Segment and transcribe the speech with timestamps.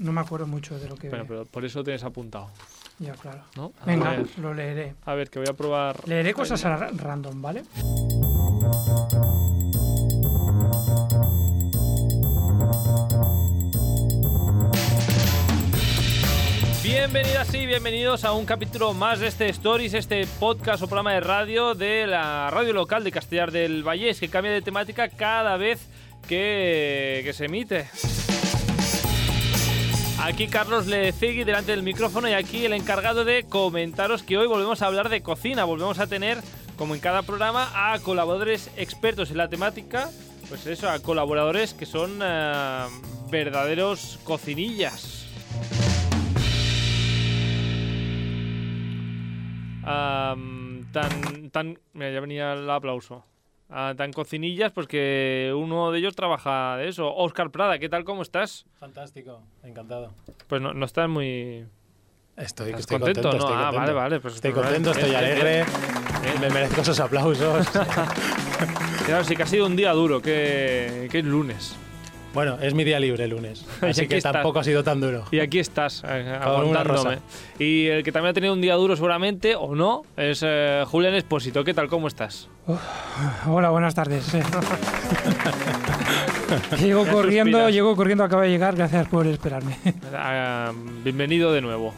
[0.00, 1.08] no me acuerdo mucho de lo que...
[1.10, 2.50] Bueno, pero por eso tienes apuntado,
[2.98, 3.44] Ya, claro.
[3.86, 4.94] Venga, lo leeré.
[5.04, 6.08] a ver, que voy a probar.
[6.08, 7.62] Leeré cosas a ra- random, ¿vale?
[16.82, 21.20] Bienvenidas y bienvenidos a un capítulo más de este Stories, este podcast o programa de
[21.20, 25.86] radio de la radio local de Castellar del Vallés, que cambia de temática cada vez
[26.26, 27.88] que, que se emite.
[30.22, 34.82] Aquí Carlos Lecegui delante del micrófono y aquí el encargado de comentaros que hoy volvemos
[34.82, 35.64] a hablar de cocina.
[35.64, 36.38] Volvemos a tener,
[36.76, 40.10] como en cada programa, a colaboradores expertos en la temática.
[40.50, 42.86] Pues eso, a colaboradores que son eh,
[43.30, 45.26] verdaderos cocinillas.
[49.82, 53.24] Tan, tan, mira, ya venía el aplauso.
[53.70, 57.14] Tan cocinillas, pues que uno de ellos trabaja de eso.
[57.14, 58.02] Oscar Prada, ¿qué tal?
[58.04, 58.66] ¿Cómo estás?
[58.74, 60.12] Fantástico, encantado.
[60.48, 61.64] Pues no, no estás muy...
[62.36, 63.22] Estoy, ¿Estás estoy contento?
[63.22, 63.80] contento, No, estoy ah, contento.
[63.80, 65.64] vale, vale, pues estoy contento, estoy alegre.
[66.40, 67.66] Me merezco esos aplausos.
[69.06, 71.74] Claro, sí que ha sido un día duro, que, que es lunes.
[72.32, 74.32] Bueno, es mi día libre el lunes, así que estás.
[74.32, 75.24] tampoco ha sido tan duro.
[75.30, 77.18] Y aquí estás, eh, aguantándome.
[77.58, 81.14] Y el que también ha tenido un día duro seguramente, o no, es eh, Julián
[81.14, 81.64] Espósito.
[81.64, 81.88] ¿Qué tal?
[81.88, 82.48] ¿Cómo estás?
[83.46, 84.32] Hola, buenas tardes.
[86.80, 87.74] llego corriendo, suspiras.
[87.74, 88.76] llego corriendo, acaba de llegar.
[88.76, 89.76] Gracias por esperarme.
[90.14, 91.92] Ah, bienvenido de nuevo.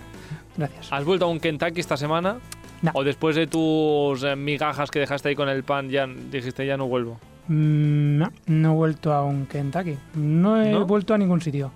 [0.56, 0.88] Gracias.
[0.90, 2.38] ¿Has vuelto a un Kentucky esta semana?
[2.80, 2.90] No.
[2.94, 6.76] ¿O después de tus eh, migajas que dejaste ahí con el pan, ya dijiste ya
[6.76, 7.20] no vuelvo?
[7.52, 9.96] Mm, no, no he vuelto a un Kentucky.
[10.14, 10.86] No he ¿No?
[10.86, 11.70] vuelto a ningún sitio.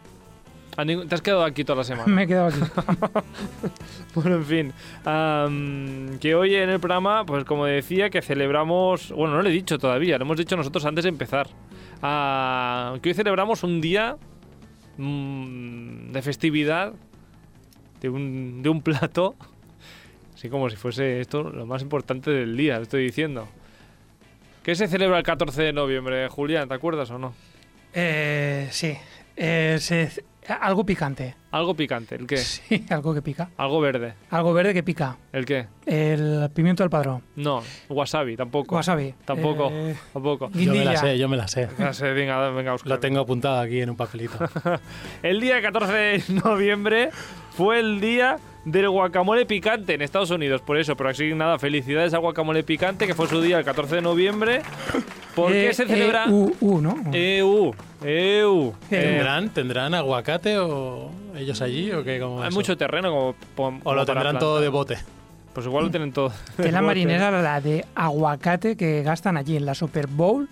[0.79, 2.07] ¿A ningún- ¿Te has quedado aquí toda la semana?
[2.13, 2.61] Me he quedado aquí.
[4.15, 4.73] Bueno, en fin,
[5.05, 9.53] am, que hoy en el programa, pues como decía, que celebramos, bueno, no lo he
[9.53, 11.49] dicho todavía, lo hemos dicho nosotros antes de empezar,
[12.01, 14.17] que hoy celebramos un día
[14.97, 16.95] mm, de festividad,
[18.01, 19.35] de un, de un plato,
[20.35, 23.47] así como si fuese esto lo más importante del día, lo estoy diciendo.
[24.66, 26.66] ¿Qué se celebra el 14 de noviembre, Julián?
[26.66, 27.32] ¿Te acuerdas o no?
[27.94, 28.99] Eh, sí.
[29.37, 30.25] Eh, se-
[30.60, 31.37] algo picante.
[31.53, 32.37] Algo picante, ¿el qué?
[32.38, 33.49] Sí, algo que pica.
[33.59, 35.19] Algo verde, Algo verde que pica.
[35.32, 35.69] ¿el qué?
[35.87, 37.22] El pimiento del padrón.
[37.37, 38.75] No, wasabi, tampoco.
[38.75, 39.15] Wasabi.
[39.25, 39.69] Tampoco.
[39.72, 40.50] Eh, Tampoco.
[40.53, 41.69] Yo me la sé, yo me la sé.
[41.78, 42.91] No sé, venga, venga, Óscar.
[42.91, 44.37] Lo tengo apuntado aquí en un papelito.
[45.22, 47.10] El día 14 de noviembre
[47.50, 50.60] fue el día del guacamole picante en Estados Unidos.
[50.60, 53.94] Por eso, pero así nada, felicidades al guacamole picante, que fue su día el 14
[53.97, 54.60] de noviembre.
[55.37, 56.25] ¿Por qué Eh, se celebra?
[56.25, 56.97] eh, U, U, ¿no?
[57.12, 57.72] EU.
[58.05, 58.69] EU.
[58.71, 62.19] Eh, Eh, ¿Tendrán, ¿Tendrán aguacate o ellos allí o qué?
[62.21, 62.59] ¿Cómo hay eso?
[62.59, 64.99] mucho terreno como, como ¿O lo para tendrán todo de bote?
[65.53, 66.32] Pues igual lo tienen todo.
[66.56, 70.49] Que la marinera, la de aguacate que gastan allí en la Super Bowl,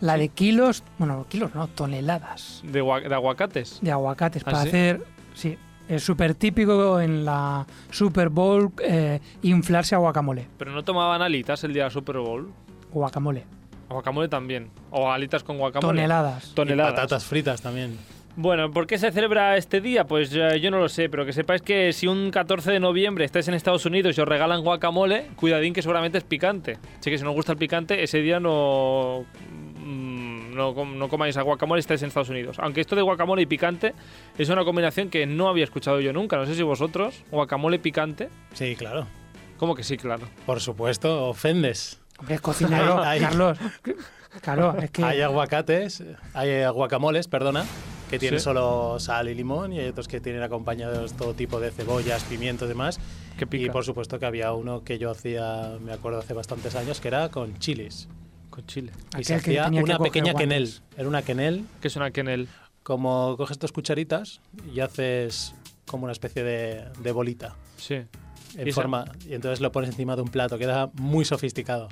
[0.00, 3.78] la de kilos, bueno, kilos no, toneladas De, de aguacates.
[3.80, 4.68] de aguacates ¿Ah, para sí?
[4.68, 5.02] hacer,
[5.34, 5.58] sí,
[5.90, 11.62] es súper típico en la Super Bowl eh, inflarse a guacamole, Pero no tomaban alitas
[11.64, 12.50] el día del Super Bowl.
[12.92, 13.44] guacamole,
[13.88, 14.70] Guacamole también.
[14.90, 15.88] O alitas con guacamole.
[15.96, 16.50] toneladas.
[16.52, 16.94] Y Toneladas.
[16.94, 17.98] patatas fritas también.
[18.36, 20.04] Bueno, ¿por qué se celebra este día?
[20.06, 23.24] Pues eh, yo no lo sé, pero que sepáis que si un 14 de noviembre
[23.24, 26.78] estáis en Estados Unidos y os regalan guacamole, cuidadín que seguramente es picante.
[27.00, 29.24] Así que si no os gusta el picante, ese día no,
[29.84, 32.56] mm, no, no comáis a guacamole y estáis en Estados Unidos.
[32.60, 33.94] Aunque esto de guacamole y picante
[34.38, 36.36] es una combinación que no había escuchado yo nunca.
[36.36, 38.28] No sé si vosotros, guacamole picante.
[38.52, 39.06] Sí, claro.
[39.56, 40.26] ¿Cómo que sí, claro?
[40.46, 42.00] Por supuesto, ofendes.
[42.18, 43.20] Hombre, es cocinero, ahí.
[43.20, 43.58] Carlos.
[44.42, 47.64] Claro, es que Hay aguacates, hay guacamoles, perdona,
[48.08, 48.44] que tienen Sí.
[48.44, 52.66] solo sal y limón y hay otros que tienen acompañados todo tipo de cebollas, pimientos
[52.66, 53.00] y demás.
[53.50, 57.08] Y por supuesto que había uno que yo hacía, me acuerdo hace bastantes años, que
[57.08, 58.08] era con chiles.
[58.60, 58.92] Con chile.
[59.18, 60.72] Y se que hacía una pequeña quenel.
[60.96, 62.48] Era una quenel, Que es una quenel.
[62.82, 64.40] como coges dos cucharitas
[64.74, 65.54] y haces
[65.86, 67.56] como una especie de, de bolita.
[67.76, 67.94] Sí.
[68.56, 68.80] En ¿Y esa?
[68.80, 71.88] forma, y entonces lo pones encima de un plato, queda muy sofisticado.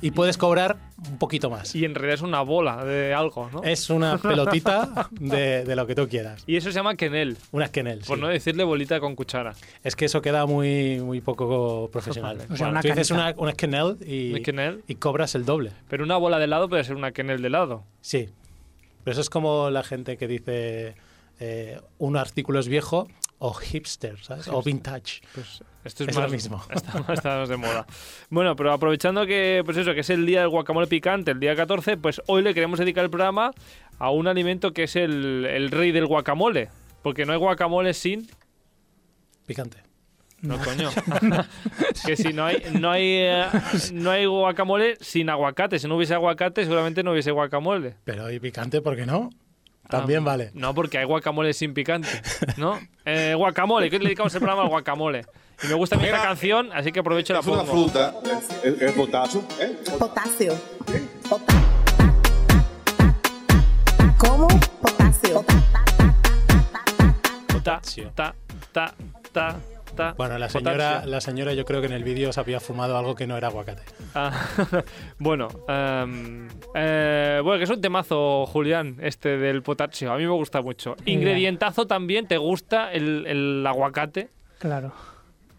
[0.00, 0.76] Y puedes cobrar
[1.10, 1.74] un poquito más.
[1.74, 3.62] Y en realidad es una bola de algo, ¿no?
[3.64, 6.44] Es una pelotita de, de lo que tú quieras.
[6.46, 7.36] Y eso se llama quenel.
[7.52, 8.00] Una quenel.
[8.06, 8.20] Por sí.
[8.22, 9.54] no decirle bolita con cuchara.
[9.82, 12.36] Es que eso queda muy, muy poco profesional.
[12.38, 12.52] Vale.
[12.52, 13.30] O sea, Bueno, una tú dices canita.
[13.30, 14.84] una, una quenel y, Una quenel.
[14.86, 15.72] y cobras el doble.
[15.88, 17.84] Pero una bola de helado puede ser una quenel de helado.
[18.00, 18.28] Sí.
[19.04, 20.94] Pero eso es como la gente que dice
[21.40, 23.08] eh, un artículo es viejo
[23.38, 24.48] o hipster, ¿sabes?
[24.48, 25.20] O vintage.
[25.34, 26.62] Pues esto es, Es más lo mismo.
[26.70, 27.86] Está, está más de moda.
[28.30, 31.54] Bueno, pero aprovechando que, pues eso, que es el día del guacamole picante, el día
[31.54, 33.52] 14, pues hoy le queremos dedicar el programa
[33.98, 36.68] a un alimento que es el, el rey del guacamole.
[37.02, 38.28] Porque no hay guacamole sin.
[39.46, 39.78] Picante.
[40.40, 40.90] No, coño.
[42.06, 43.44] que si no hay, no hay, eh,
[43.92, 45.78] no hay guacamole sin aguacate.
[45.78, 47.96] Si no hubiese aguacate, seguramente no hubiese guacamole.
[48.04, 49.30] Pero y picante, ¿por qué no?
[49.88, 50.50] También Ah, vale.
[50.54, 52.08] No, porque hay guacamole sin picante,
[52.56, 52.78] ¿no?
[53.10, 55.24] Eh, guacamole, que le dedicamos el programa al guacamole.
[55.64, 57.88] Y me gusta a mí esta Mira, canción, así que aprovecho la Es una pongo.
[57.88, 58.14] fruta,
[58.62, 59.76] es, es potasio, ¿eh?
[59.98, 60.54] Potasio.
[61.28, 61.54] Pota-
[64.18, 64.46] ¿Cómo?
[64.82, 65.44] Potasio.
[67.64, 67.80] Ta,
[68.14, 68.34] ta,
[68.72, 68.94] ta,
[69.32, 69.56] ta,
[70.16, 73.14] Bueno, la señora, la señora yo creo que en el vídeo se había fumado algo
[73.14, 73.82] que no era aguacate.
[74.14, 74.32] Ah,
[75.18, 80.12] bueno, em, eh, bueno, que es un temazo, Julián, este del potasio.
[80.12, 80.96] A mí me gusta mucho.
[81.04, 84.28] Ingredientazo también, ¿te gusta el, el aguacate?
[84.58, 84.92] Claro.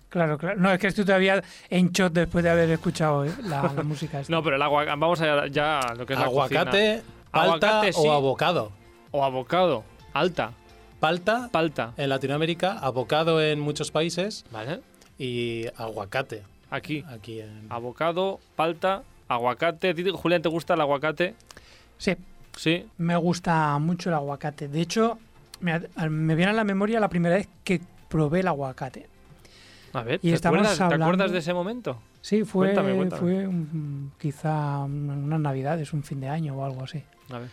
[0.09, 0.59] Claro, claro.
[0.59, 4.19] No, es que estoy todavía en shot después de haber escuchado eh, la, la música.
[4.19, 4.33] esta.
[4.33, 6.61] No, pero el aguacate, vamos a ya a lo que es la cocina.
[6.61, 8.01] Aguacate, palta Aguacate, sí.
[8.03, 8.71] o abocado.
[9.11, 9.83] O abocado,
[10.13, 10.51] alta,
[10.99, 14.81] Palta palta, en Latinoamérica, abocado en muchos países ¿vale?
[15.17, 17.65] y aguacate Aquí, aquí en...
[17.69, 19.89] abocado, palta, aguacate.
[19.89, 21.35] ¿A ti, Julián, te gusta el aguacate?
[21.97, 22.15] Sí,
[22.55, 22.85] Sí.
[22.97, 24.67] me gusta mucho el aguacate.
[24.67, 25.17] De hecho,
[25.61, 25.79] me,
[26.09, 29.07] me viene a la memoria la primera vez que probé el aguacate.
[29.93, 31.99] A ver, Y ¿te, estamos acuerdas, ¿te hablando- acuerdas de ese momento?
[32.21, 33.19] Sí, fue, Cuéntame, cuéntame.
[33.21, 37.01] fue un- quizá un- unas navidades, un fin de año o algo así.
[37.31, 37.49] A ver.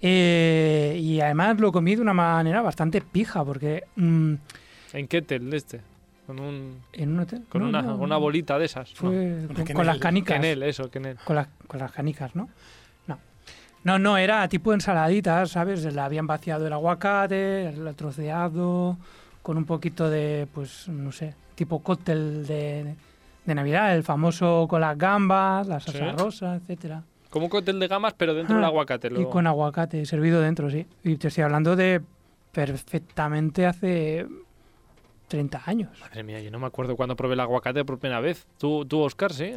[0.00, 4.34] Eh, y además lo comí de una manera bastante pija, porque mm,
[4.92, 5.80] ¿En qué tel de este?
[6.26, 7.44] Con un en un hotel.
[7.48, 8.92] con no, una, no, una bolita de esas.
[8.94, 9.10] Fue
[9.48, 9.54] No.
[9.54, 10.36] con, con las canicas.
[10.36, 10.90] Quenel, eso.
[11.24, 12.48] Con las, con las canicas, ¿no?
[13.06, 13.18] No.
[13.84, 15.84] No, no, era tipo ensaladitas, ¿sabes?
[15.84, 18.98] Le habían vaciado el aguacate, lo troceado,
[19.42, 22.94] con un poquito de, pues, no sé, tipo cóctel de,
[23.46, 26.16] de Navidad, el famoso con las gambas, la salsa Sí.
[26.16, 27.02] rosa, etcétera.
[27.38, 29.08] Como un cóctel de gamas, pero dentro Ah, del aguacate.
[29.16, 30.86] Y con aguacate servido dentro, sí.
[31.04, 32.02] Y te estoy hablando de
[32.52, 34.26] perfectamente hace
[35.28, 35.90] 30 años.
[36.00, 38.46] Madre mía, yo no me acuerdo cuando probé el aguacate por primera vez.
[38.58, 39.52] ¿Tú, tú Oscar, sí?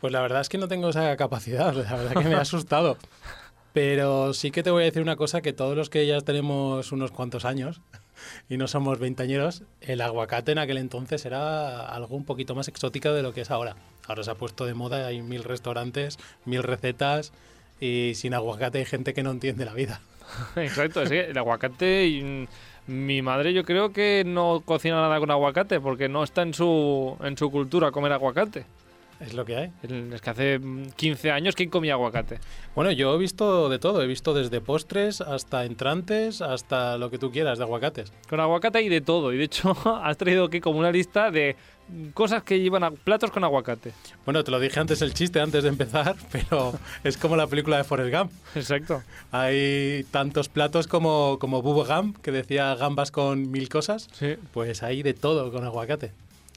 [0.00, 2.96] Pues la verdad es que no tengo esa capacidad, la verdad que me ha asustado.
[3.72, 6.92] Pero sí que te voy a decir una cosa, que todos los que ya tenemos
[6.92, 7.80] unos cuantos años
[8.48, 13.12] y no somos veintañeros, el aguacate en aquel entonces era algo un poquito más exótico
[13.12, 13.76] de lo que es ahora.
[14.06, 17.32] Ahora se ha puesto de moda, hay mil restaurantes, mil recetas
[17.80, 20.00] y sin aguacate hay gente que no entiende la vida.
[20.56, 22.06] Exacto, es que el aguacate.
[22.06, 22.46] y, mm,
[22.86, 27.16] mi madre, yo creo que no cocina nada con aguacate porque no está en su,
[27.22, 28.66] en su cultura comer aguacate.
[29.20, 29.72] Es lo que hay.
[30.12, 32.38] Es que hace mm, 15 años, ¿quién comía aguacate?
[32.74, 37.18] Bueno, yo he visto de todo, he visto desde postres hasta entrantes, hasta lo que
[37.18, 38.12] tú quieras de aguacates.
[38.28, 39.32] Con aguacate hay de todo.
[39.32, 41.56] Y de hecho, has traído aquí como una lista de
[42.14, 43.92] cosas que llevan a platos con aguacate.
[44.24, 47.76] Bueno, te lo dije antes el chiste, antes de empezar, pero es como la película
[47.76, 48.32] de Forrest Gump.
[48.54, 49.02] Exacto.
[49.30, 54.08] Hay tantos platos como, como Bubba Gump, que decía gambas con mil cosas.
[54.12, 54.36] Sí.
[54.52, 56.12] Pues hay de todo con aguacate.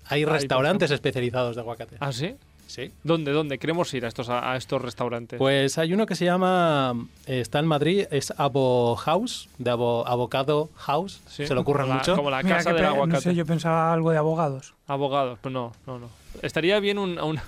[0.09, 1.97] Hay restaurantes especializados de aguacate.
[1.99, 2.35] ¿Ah, sí?
[2.67, 2.91] Sí.
[3.03, 3.31] ¿Dónde?
[3.31, 3.59] ¿Dónde?
[3.59, 5.39] Queremos ir a estos, a, a estos restaurantes.
[5.39, 6.93] Pues hay uno que se llama,
[7.25, 11.21] eh, está en Madrid, es Abo House, de Abo, Avocado House.
[11.27, 11.47] Sí.
[11.47, 12.15] Se le ocurre mucho.
[12.15, 13.13] Como la casa del aguacate.
[13.13, 14.73] No sé, yo pensaba algo de abogados.
[14.87, 16.09] Abogados, pues no, no, no.
[16.41, 17.39] Estaría bien un, un,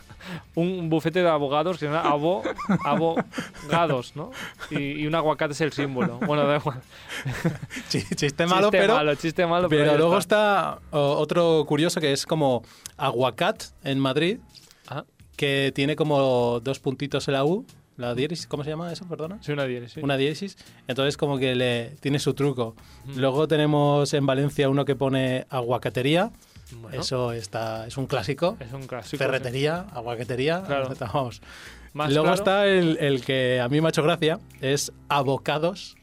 [0.56, 2.44] un bufete de abogados que se llama abo,
[2.83, 4.31] abogados, ¿no?
[4.71, 6.19] Y, y un aguacate es el símbolo.
[6.25, 6.81] Bueno, da igual.
[7.89, 12.25] Chi- Chiste malo, chiste pero, malo, chiste malo, pero luego está, otro curioso que es
[12.25, 12.63] como
[12.98, 14.39] Aguacat en Madrid,
[15.36, 17.65] que tiene como dos puntitos en la U.
[17.98, 19.06] La diéresis, ¿cómo se llama eso?
[19.10, 19.39] Perdona.
[19.42, 20.01] sí, una diéresis.
[20.01, 20.57] Una diéresis.
[20.88, 22.74] Entonces como que le tiene su truco.
[23.18, 26.31] Luego tenemos en Valencia uno que pone aguacatería.
[26.73, 28.57] Bueno, Eso está, es un clásico.
[28.59, 29.09] es un clásico.
[29.11, 29.17] sí.
[29.17, 30.61] Ferretería, aguacatería.
[30.65, 30.93] Claro.
[31.13, 31.41] Vamos.
[31.93, 35.95] Más Luego claro, está el, el que a mí me ha hecho gracia, es abocados.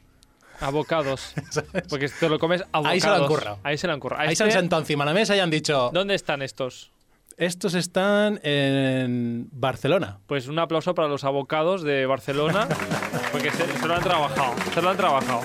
[0.59, 1.33] Abocados.
[1.89, 2.87] Porque te lo comes abocados.
[2.87, 3.59] Ahí se lo han currado.
[3.63, 4.21] Ahí se lo han currado.
[4.23, 6.91] Ahí se han este- sentado encima de la mesa y han dicho, ¿Dónde están estos?
[7.37, 10.17] estos están en Barcelona.
[10.25, 12.67] Pues un aplauso para los abocados de Barcelona,
[13.31, 15.41] porque se, se lo han trabajado, se lo han trabajado.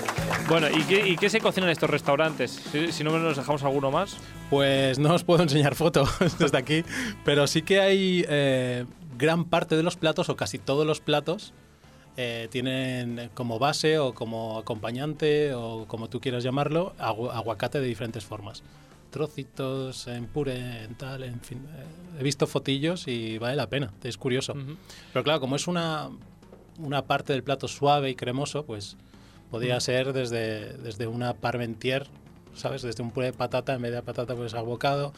[0.49, 2.51] Bueno, ¿y qué, y qué se cocina en estos restaurantes?
[2.71, 4.17] Si, si no nos dejamos alguno más.
[4.51, 6.85] Pues no os puedo enseñar fotos desde aquí,
[7.25, 8.85] pero sí que hay eh,
[9.17, 11.55] gran parte de los platos, o casi todos los platos,
[12.19, 17.87] eh, tienen como base o como acompañante, o como tú quieras llamarlo, agu- aguacate de
[17.87, 18.63] diferentes formas.
[19.11, 21.65] Trocitos, en puré, en tal, en fin.
[21.77, 24.55] eh, he visto fotillos y vale la pena, es curioso.
[25.15, 26.11] Pero claro, como es una,
[26.79, 28.97] una parte del plato suave y cremoso, pues
[29.53, 32.09] podría ser desde, desde una parmentier,
[32.55, 32.83] ¿sabes?
[32.83, 35.13] Desde un puré de patata, en vez de patata, pues abocado.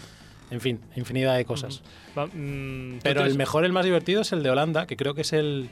[0.50, 1.82] En fin, infinidad de cosas.
[2.16, 5.22] Va- mm, Pero el mejor, el más divertido es el de Holanda, que creo que
[5.22, 5.70] es el...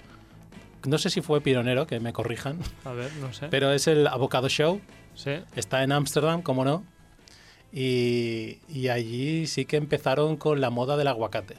[0.86, 3.48] No sé si fue pionero, que me corrijan, A ver, no sé.
[3.50, 4.80] pero es el Avocado Show.
[5.14, 5.32] Sí.
[5.54, 6.84] Está en Ámsterdam, como no.
[7.72, 11.56] Y, y allí sí que empezaron con la moda del aguacate.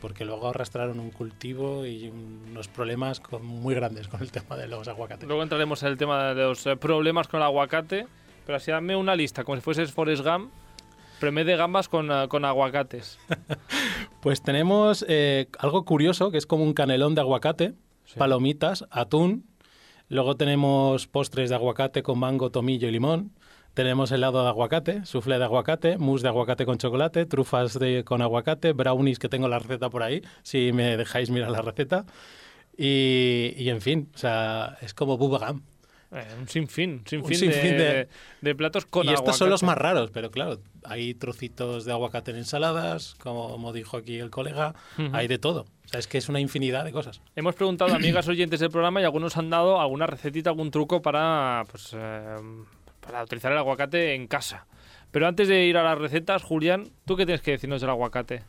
[0.00, 4.68] Porque luego arrastraron un cultivo y unos problemas con- muy grandes con el tema de
[4.68, 5.26] los aguacates.
[5.26, 8.06] Luego entraremos en el tema de los eh, problemas con el aguacate,
[8.46, 10.52] pero así dame una lista, como si fueses Forrest Gump,
[11.20, 13.18] premio de gambas con, eh, con aguacates.
[14.20, 17.74] Pues tenemos eh, algo curioso, que es como un canelón de aguacate,
[18.04, 18.18] Sí.
[18.18, 19.44] palomitas, atún.
[20.08, 23.30] Luego tenemos postres de aguacate con mango, tomillo y limón.
[23.78, 28.22] Tenemos helado de aguacate, soufflé de aguacate, mousse de aguacate con chocolate, trufas de, con
[28.22, 32.04] aguacate, brownies que tengo la receta por ahí, si me dejáis mirar la receta.
[32.76, 35.62] Y, y en fin, o sea, es como bubagam.
[36.10, 38.08] Eh, un sinfín, sinfín, Un sinfín de, de-
[38.40, 39.94] de platos con y estos son los más aguacate.
[39.94, 45.10] raros, pero claro, hay trocitos de aguacate en ensaladas, como dijo aquí el colega, Ujú.
[45.14, 45.66] hay de todo.
[45.84, 47.20] O sea, es que es una infinidad de cosas.
[47.36, 51.00] Hemos preguntado a amigas oyentes del programa y algunos han dado alguna recetita, algún truco
[51.00, 52.36] para, pues, eh,
[53.08, 54.66] para utilizar el aguacate en casa.
[55.10, 58.42] Pero antes de ir a las recetas, Julián, ¿tú qué tienes que decirnos del aguacate?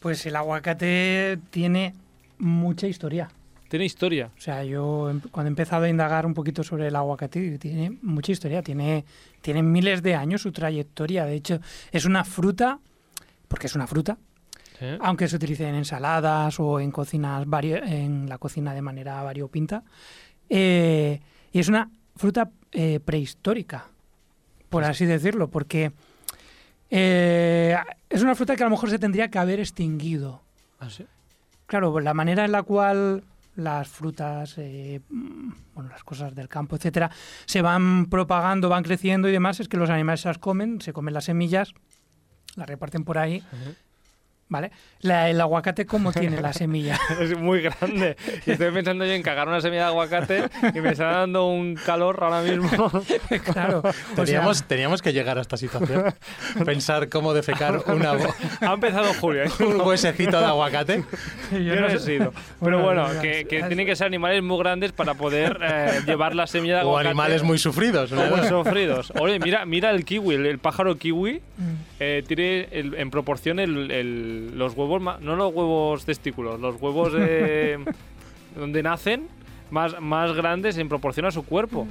[0.00, 1.94] Pues el aguacate tiene
[2.38, 3.28] mucha historia.
[3.68, 4.30] Tiene historia.
[4.34, 7.98] O sea, yo em- cuando he empezado a indagar un poquito sobre el aguacate, tiene
[8.00, 9.04] mucha historia, tiene,
[9.42, 11.26] tiene miles de años su trayectoria.
[11.26, 11.60] De hecho,
[11.92, 12.78] es una fruta,
[13.48, 14.16] porque es una fruta,
[14.80, 14.96] ¿eh?
[15.02, 19.82] aunque se utilice en ensaladas o en cocinas en la cocina de manera variopinta.
[20.48, 21.20] Eh,
[21.52, 23.86] y es una fruta eh, prehistórica,
[24.68, 25.92] por así decirlo, porque
[26.90, 27.76] eh,
[28.10, 30.42] es una fruta que a lo mejor se tendría que haber extinguido.
[30.80, 31.06] ¿Ah, sí?
[31.66, 33.22] Claro, la manera en la cual
[33.54, 37.10] las frutas, eh, mm, bueno, las cosas del campo, etcétera,
[37.46, 40.92] se van propagando, van creciendo y demás, es que los animales se las comen, se
[40.92, 41.72] comen las semillas,
[42.56, 43.42] las reparten por ahí,
[44.48, 44.70] ¿vale?
[45.00, 46.98] La- el aguacate, ¿cómo tiene la semilla?
[47.20, 48.16] Es muy grande.
[48.46, 51.74] Y estoy pensando yo en cagar una semilla de aguacate y me está dando un
[51.76, 52.68] calor ahora mismo.
[53.52, 53.80] claro.
[53.80, 56.14] o sea, Teníamos, teníamos que llegar a esta situación.
[56.64, 58.12] Pensar cómo defecar una,
[58.60, 59.48] ha empezado Julián.
[59.60, 61.04] un huesecito de aguacate.
[61.52, 62.32] yo Yo no no he sé- sido.
[62.60, 66.34] Pero Bueno, bueno, que, que tienen que ser animales muy grandes para poder eh, llevar
[66.34, 67.08] la semilla de O aguacate.
[67.08, 68.10] animales muy sufridos.
[68.12, 68.36] o ¿no?
[68.36, 69.12] muy sufridos.
[69.20, 71.40] Oye, mira, mira el kiwi, el, el pájaro kiwi.
[71.58, 71.62] Mm.
[72.00, 76.80] eh, tiene el- en proporción el- el- los huevos, ma- no los huevos testículos, los
[76.80, 77.78] huevos eh,
[78.56, 79.28] donde nacen
[79.70, 81.86] más, más grandes en proporción a su cuerpo.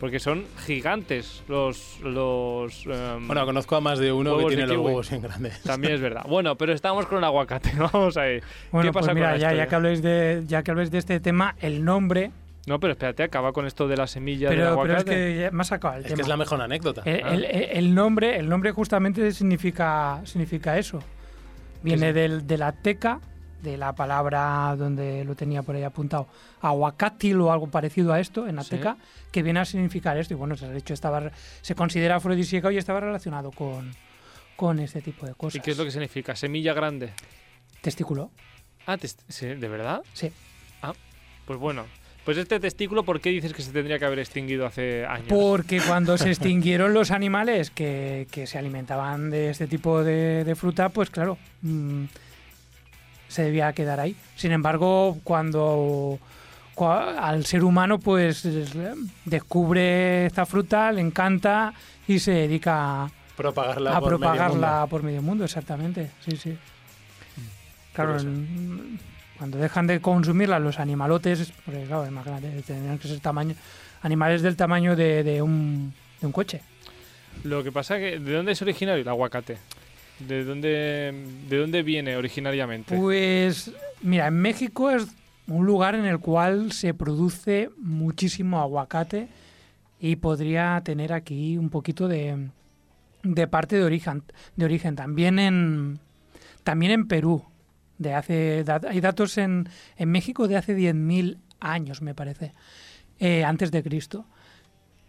[0.00, 1.98] Porque son gigantes los...
[2.02, 5.62] los em, Bueno, conozco a más de uno que tiene los huevos bien grandes.
[5.62, 6.26] también es verdad.
[6.28, 8.40] Bueno, pero estamos con el aguacate, vamos ahí.
[8.72, 10.98] Bueno, ¿Qué pasa pues mira, con ya, ya que habléis de, ya que habléis de
[10.98, 12.32] este tema, el nombre,
[12.66, 15.04] No, pero espérate, acaba con esto de la semilla del pero, aguacate.
[15.04, 16.16] pero es que me sacado el Es tema.
[16.16, 17.02] que es la mejor anécdota.
[17.06, 17.34] El, Ah.
[17.34, 20.98] el- el nombre, el nombre justamente significa, significa eso.
[21.84, 23.20] Viene del, de la teca,
[23.62, 26.26] de la palabra donde lo tenía por ahí apuntado,
[26.60, 28.74] aguacatil o algo parecido a esto, en Sí.
[28.74, 28.96] ateca,
[29.30, 30.34] que viene a significar esto.
[30.34, 31.30] Y bueno, de hecho estaba,
[31.62, 33.94] se considera afrodisíaco y estaba relacionado con,
[34.56, 35.56] con este tipo de cosas.
[35.56, 36.34] ¿Y qué es lo que significa?
[36.36, 37.12] Semilla grande.
[37.80, 38.30] Testículo,
[38.86, 38.98] Ah,
[39.28, 40.02] sí, ¿de verdad?
[40.12, 40.30] sí.
[41.46, 41.84] Pues bueno.
[42.24, 45.26] Pues este testículo, ¿por qué dices que se tendría que haber extinguido hace años?
[45.28, 50.54] Porque cuando se extinguieron los animales que, que se alimentaban de este tipo de, de
[50.54, 52.04] fruta, pues claro, mm,
[53.28, 54.16] se debía quedar ahí.
[54.36, 56.18] Sin embargo, cuando
[56.74, 58.72] cua- al ser humano pues es-
[59.26, 61.74] descubre esta fruta, le encanta
[62.08, 64.88] y se dedica Propagarla a por medio propagarla mundo.
[64.88, 66.10] por medio mundo, exactamente.
[66.24, 66.56] Sí, sí.
[67.92, 68.28] Claro, Curioso.
[69.38, 73.54] Cuando dejan de consumirla los animalotes, porque claro, imagínate, tendrían que ser tamaño,
[74.02, 76.60] animales del tamaño de, de un, de un coche.
[77.42, 79.58] Lo que pasa que, ¿de dónde es originario el aguacate?
[80.20, 81.12] ¿De dónde,
[81.48, 82.96] de dónde viene originariamente?
[82.96, 83.72] Pues
[84.02, 85.08] mira, en México es
[85.48, 89.28] un lugar en el cual se produce muchísimo aguacate
[89.98, 92.48] y podría tener aquí un poquito de,
[93.24, 94.22] de parte de origen,
[94.54, 94.94] de origen.
[94.94, 95.98] También en
[96.62, 97.44] también en Perú.
[97.98, 102.52] De hace da- hay datos en, en México de hace 10.000 años, me parece,
[103.20, 104.26] eh, antes de Cristo.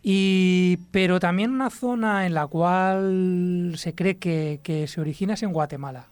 [0.04, 5.42] Y, pero también una zona en la cual se cree que, que se origina es
[5.44, 6.08] en Guatemala.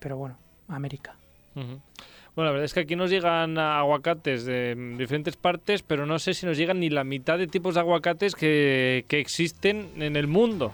[0.00, 0.36] Pero bueno,
[0.66, 1.14] América.
[1.54, 6.34] Bueno, la verdad es que aquí nos llegan aguacates de diferentes partes, pero no sé
[6.34, 10.26] si nos llegan ni la mitad de tipos de aguacates que, que existen en el
[10.26, 10.72] mundo.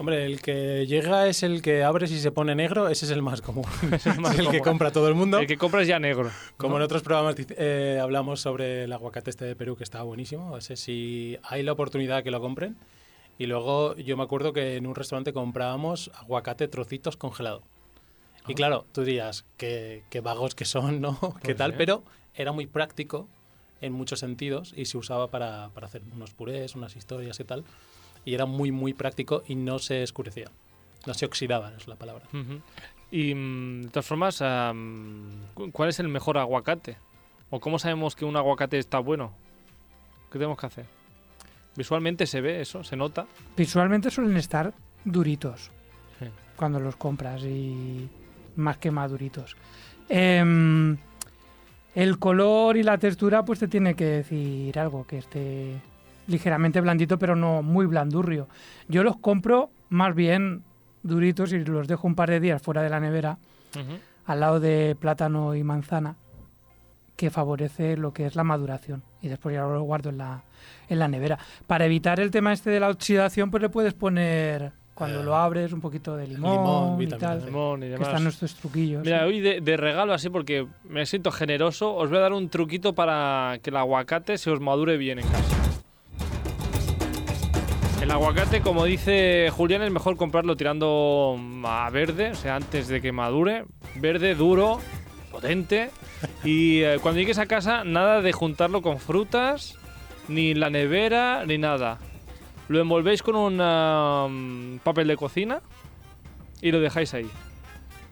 [0.00, 3.20] Hombre, el que llega es el que abres y se pone negro, ese es el
[3.20, 3.66] más común.
[3.92, 5.38] Es el más es el que compra todo el mundo.
[5.38, 6.30] El que compras ya negro.
[6.56, 6.76] Como ¿no?
[6.78, 10.56] en otros programas eh, hablamos sobre el aguacate este de Perú, que estaba buenísimo.
[10.56, 12.78] Ese si hay la oportunidad que lo compren.
[13.36, 17.60] Y luego yo me acuerdo que en un restaurante comprábamos aguacate trocitos congelado.
[18.48, 21.18] Y claro, tú dirías, qué, qué vagos que son, ¿no?
[21.42, 21.72] ¿Qué Pues tal?
[21.72, 21.76] sí.
[21.76, 22.04] Pero
[22.34, 23.28] era muy práctico
[23.82, 27.64] en muchos sentidos y se usaba para, para hacer unos purés, unas historias y tal.
[28.24, 30.50] Y era muy, muy práctico y no se escurecía.
[31.06, 32.24] No se oxidaban, es la palabra.
[32.32, 32.60] Ujú.
[33.10, 34.38] Y mm, de todas formas,
[35.72, 36.96] ¿cuál es el mejor aguacate?
[37.50, 39.32] ¿O cómo sabemos que un aguacate está bueno?
[40.30, 40.86] ¿Qué tenemos que hacer?
[41.76, 43.26] Visualmente se ve eso, se nota.
[43.56, 44.72] Visualmente suelen estar
[45.04, 45.70] duritos
[46.18, 46.26] Sí.
[46.56, 48.08] cuando los compras y
[48.56, 49.56] más que maduritos.
[50.08, 50.96] Em,
[51.94, 55.80] el color y la textura pues te tiene que decir algo, que esté
[56.26, 58.48] ligeramente blandito pero no muy blandurrio.
[58.88, 60.62] Yo los compro más bien
[61.02, 63.38] duritos y los dejo un par de días fuera de la nevera
[63.74, 63.98] Ujú.
[64.26, 66.16] al lado de plátano y manzana
[67.16, 70.42] que favorece lo que es la maduración y después ya lo guardo en la,
[70.88, 71.38] en la nevera.
[71.66, 75.36] Para evitar el tema este de la oxidación, pues le puedes poner, cuando Eh, lo
[75.36, 77.44] abres, un poquito de limón, limón, y tal.
[77.44, 78.08] Limón y que demás.
[78.08, 79.04] están nuestros truquillos.
[79.04, 79.24] Mira, sí.
[79.26, 82.94] hoy de, de regalo así porque me siento generoso, os voy a dar un truquito
[82.94, 85.56] para que el aguacate se os madure bien en casa.
[88.10, 93.00] El aguacate, como dice Julián, es mejor comprarlo tirando a verde, o sea, antes de
[93.00, 93.66] que madure.
[93.94, 94.80] Verde, duro,
[95.30, 95.90] potente.
[96.42, 99.78] Y eh, cuando llegues a casa, nada de juntarlo con frutas,
[100.26, 102.00] ni la nevera, ni nada.
[102.66, 104.26] Lo envolvéis con un ah,
[104.82, 105.60] papel de cocina
[106.60, 107.30] y lo dejáis ahí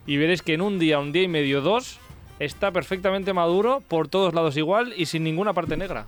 [0.07, 1.99] y veréis que en un día, un día y medio, dos,
[2.39, 6.05] está perfectamente maduro por todos lados igual y sin ninguna parte negra.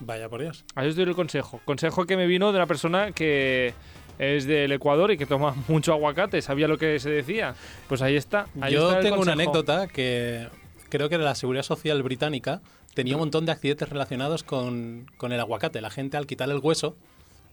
[0.00, 0.64] Vaya por Dios.
[0.74, 1.60] Ahí os doy el consejo.
[1.64, 3.74] Consejo que me vino de una persona que
[4.18, 7.54] es del Ecuador y que toma mucho aguacate, sabía lo que se decía.
[7.88, 8.46] Pues ahí está.
[8.60, 10.48] ahí Yo está tengo una anécdota que
[10.88, 12.60] creo que la Seguridad Social británica
[12.94, 15.80] tenía un montón de accidentes relacionados con, con el aguacate.
[15.80, 16.96] La gente al quitar el hueso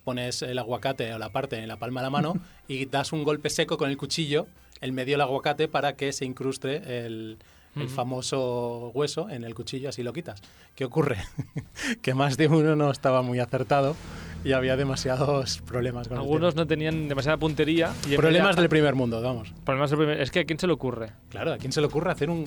[0.03, 2.33] pones el aguacate o la parte en la palma de la mano
[2.67, 4.47] y das un golpe seco con el cuchillo
[4.81, 7.37] en medio del aguacate para que se incruste el,
[7.75, 10.41] el famoso hueso en el cuchillo, así lo quitas.
[10.75, 11.17] ¿Qué ocurre?
[12.01, 13.95] que más de uno no estaba muy acertado
[14.43, 17.93] y había demasiados problemas con Algunos no tenían demasiada puntería.
[18.09, 19.53] Y Problemas del primer mundo, vamos.
[19.65, 21.11] problemas del primer- Es que a quién se le ocurre.
[21.29, 22.45] Claro, ¿a quién se le ocurre hacer un-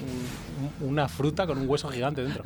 [0.80, 2.44] un- una fruta con un hueso gigante dentro?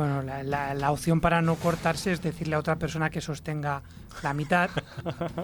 [0.00, 3.82] Bueno, la, la- la opción para no cortarse es decirle a otra persona que sostenga
[4.22, 4.70] la mitad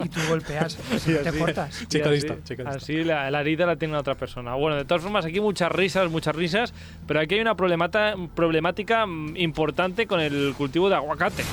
[0.03, 1.39] y tú golpeas y te así.
[1.39, 1.69] cortas.
[1.69, 2.35] Listo, así, chico listo.
[2.67, 4.55] Así la, la herida la tiene la otra persona.
[4.55, 6.73] Bueno, de todas formas, aquí muchas risas, muchas risas,
[7.07, 9.05] pero aquí hay una problemata- problemática
[9.35, 11.45] importante con el cultivo de aguacate.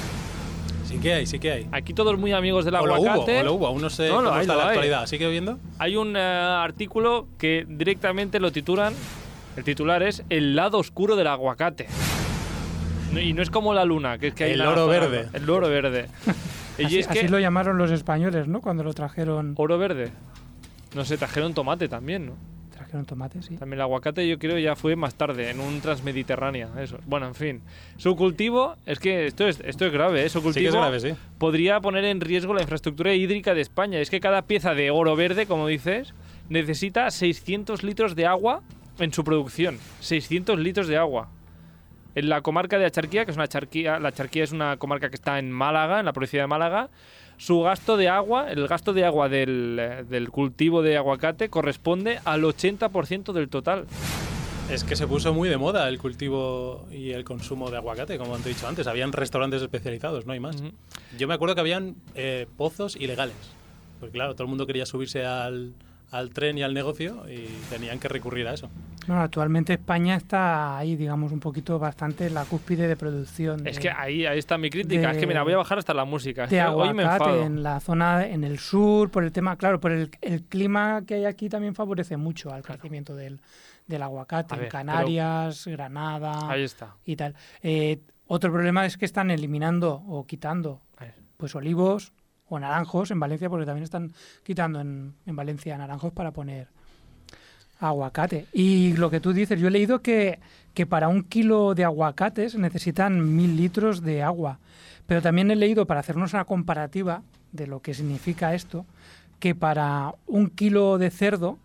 [0.86, 1.68] Sí que hay, sí que hay.
[1.74, 3.42] Aquí todos muy amigos del O lo hubo, aguacate.
[3.42, 4.68] o lo hubo, aún no sé No, cómo hay, está la hay.
[4.70, 5.08] actualidad.
[5.08, 5.60] ¿Sigue viendo?
[5.78, 8.94] Hay un eh, artículo que directamente lo titulan,
[9.58, 11.88] el titular es El lado oscuro del aguacate.
[13.14, 15.28] No- Y no es como la luna, que es que hay El oro verde.
[15.34, 16.08] El oro verde.
[16.78, 18.62] y Así, es que así lo llamaron los españoles, ¿no?
[18.62, 20.12] Cuando lo trajeron, oro verde.
[20.96, 22.34] No sé, trajeron tomate también, ¿no?
[22.74, 23.56] trajeron tomates, sí.
[23.56, 26.98] También el aguacate yo creo ya fue más tarde, en un transmediterránea, eso.
[27.06, 27.62] Bueno, en fin.
[27.98, 30.30] Su cultivo, es que esto es, esto es grave, ¿eh?
[30.30, 31.14] Su Sí cultivo que es grave, sí.
[31.38, 34.00] podría poner en riesgo la infraestructura hídrica de España.
[34.00, 36.14] Es que cada pieza de oro verde, como dices,
[36.50, 38.62] necesita 600 litros de agua
[39.00, 39.78] en su producción.
[40.02, 41.30] 600 litros de agua.
[42.16, 45.16] En la comarca de Acharquía, que es una charquía, la Acharquía es una comarca que
[45.16, 46.90] está en Málaga, en la provincia de Málaga,
[47.38, 52.20] su gasto de agua, el gasto de agua del, eh, del cultivo de aguacate corresponde
[52.24, 53.86] al 80% del total.
[54.70, 58.38] Es que se puso muy de moda el cultivo y el consumo de aguacate, como
[58.38, 58.88] te he dicho antes.
[58.88, 60.56] Habían restaurantes especializados, no hay más.
[61.18, 63.36] Yo me acuerdo que habían eh, pozos ilegales.
[64.00, 65.74] Porque claro, todo el mundo quería subirse al,
[66.14, 68.70] al tren y al negocio y tenían que recurrir a eso.
[69.08, 73.66] Bueno, actualmente España está ahí, digamos, un poquito bastante en la cúspide de producción.
[73.68, 75.12] Es de- que ahí, ahí está mi crítica.
[75.12, 76.46] es que mira, de- voy a bajar hasta la música.
[76.46, 77.44] Es de que hoy me aguacate enfado.
[77.46, 81.16] en la zona, en el sur, por el tema, claro, por el, el clima que
[81.16, 83.42] hay aquí también favorece mucho al crecimiento del,
[83.88, 84.56] del aguacate.
[84.56, 86.96] Ver, en pero- Canarias, Granada Ahí está.
[87.06, 87.36] y tal.
[87.64, 90.82] Eh, otro problema es que están eliminando o quitando
[91.38, 92.14] pues olivos
[92.54, 94.14] o naranjos en Valencia, porque también están
[94.44, 96.68] quitando en, en Valencia naranjos para poner
[97.80, 98.48] aguacate.
[98.54, 100.40] Y lo que tú dices, yo he leído que,
[100.74, 104.60] que para un kilo de aguacates necesitan mil litros de agua.
[105.06, 108.86] Pero también he leído, para hacernos una comparativa de lo que significa esto,
[109.40, 111.58] que para un kilo de cerdo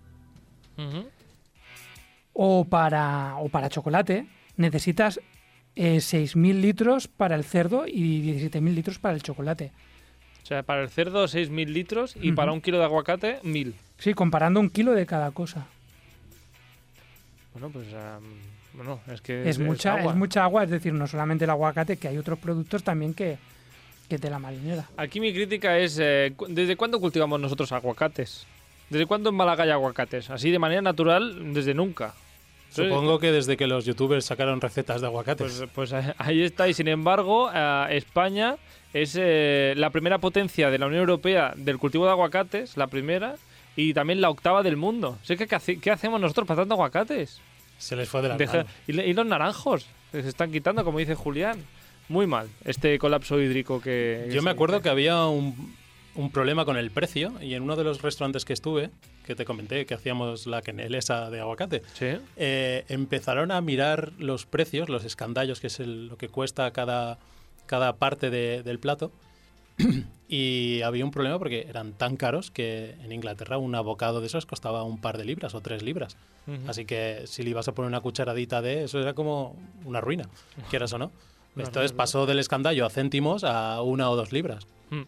[2.32, 5.20] o para, o para chocolate necesitas
[5.76, 9.72] eh, 6.000 litros para el cerdo y 17.000 litros para el chocolate.
[10.48, 13.74] O sea, para el cerdo 6.000 litros y para un kilo de aguacate 1.000.
[13.98, 15.66] Sí, comparando un kilo de cada cosa.
[17.52, 17.86] Bueno, pues
[18.72, 20.12] bueno, es que Es, mucha, agua.
[20.12, 23.36] es mucha agua, es decir, no solamente el aguacate, que hay otros productos también que,
[24.08, 24.88] que de la marinera.
[24.96, 28.46] Aquí mi crítica es, eh, ¿desde cuándo cultivamos nosotros aguacates?
[28.88, 30.30] ¿Desde cuándo en Málaga hay aguacates?
[30.30, 32.14] Así de manera natural, desde nunca.
[32.70, 35.64] Supongo que desde que los youtubers sacaron recetas de aguacates.
[35.74, 36.68] Pues, pues ahí está.
[36.68, 38.56] Y sin embargo, eh, España
[38.92, 43.36] es eh, la primera potencia de la Unión Europea del cultivo de aguacates, la primera,
[43.76, 45.18] y también la octava del mundo.
[45.22, 47.40] Sé que ¿qué, hace- qué hacemos nosotros plantando aguacates?
[47.78, 51.62] Se les fue de la Deja- y, los naranjos se están quitando, como dice Julián.
[52.08, 54.28] Muy mal este colapso hídrico que...
[54.32, 54.84] Yo me acuerdo dice.
[54.84, 55.76] que había un,
[56.14, 58.88] un problema con el precio y en uno de los restaurantes que estuve,
[59.26, 62.06] que te comenté que hacíamos la quenelesa de aguacate, Sí.
[62.38, 67.18] eh, empezaron a mirar los precios, los escandallos, que es el- lo que cuesta cada,
[67.68, 69.12] cada parte de- del plato.
[70.28, 74.44] y había un problema porque eran tan caros que en Inglaterra un abocado de esos
[74.44, 76.16] costaba un par de libras o tres libras.
[76.66, 79.54] Así que si le ibas a poner una cucharadita de eso era como
[79.84, 80.28] una ruina,
[80.70, 81.12] quieras o no.
[81.56, 84.66] Entonces pasó del escandallo a céntimos a una o dos libras.
[84.90, 85.02] Mm.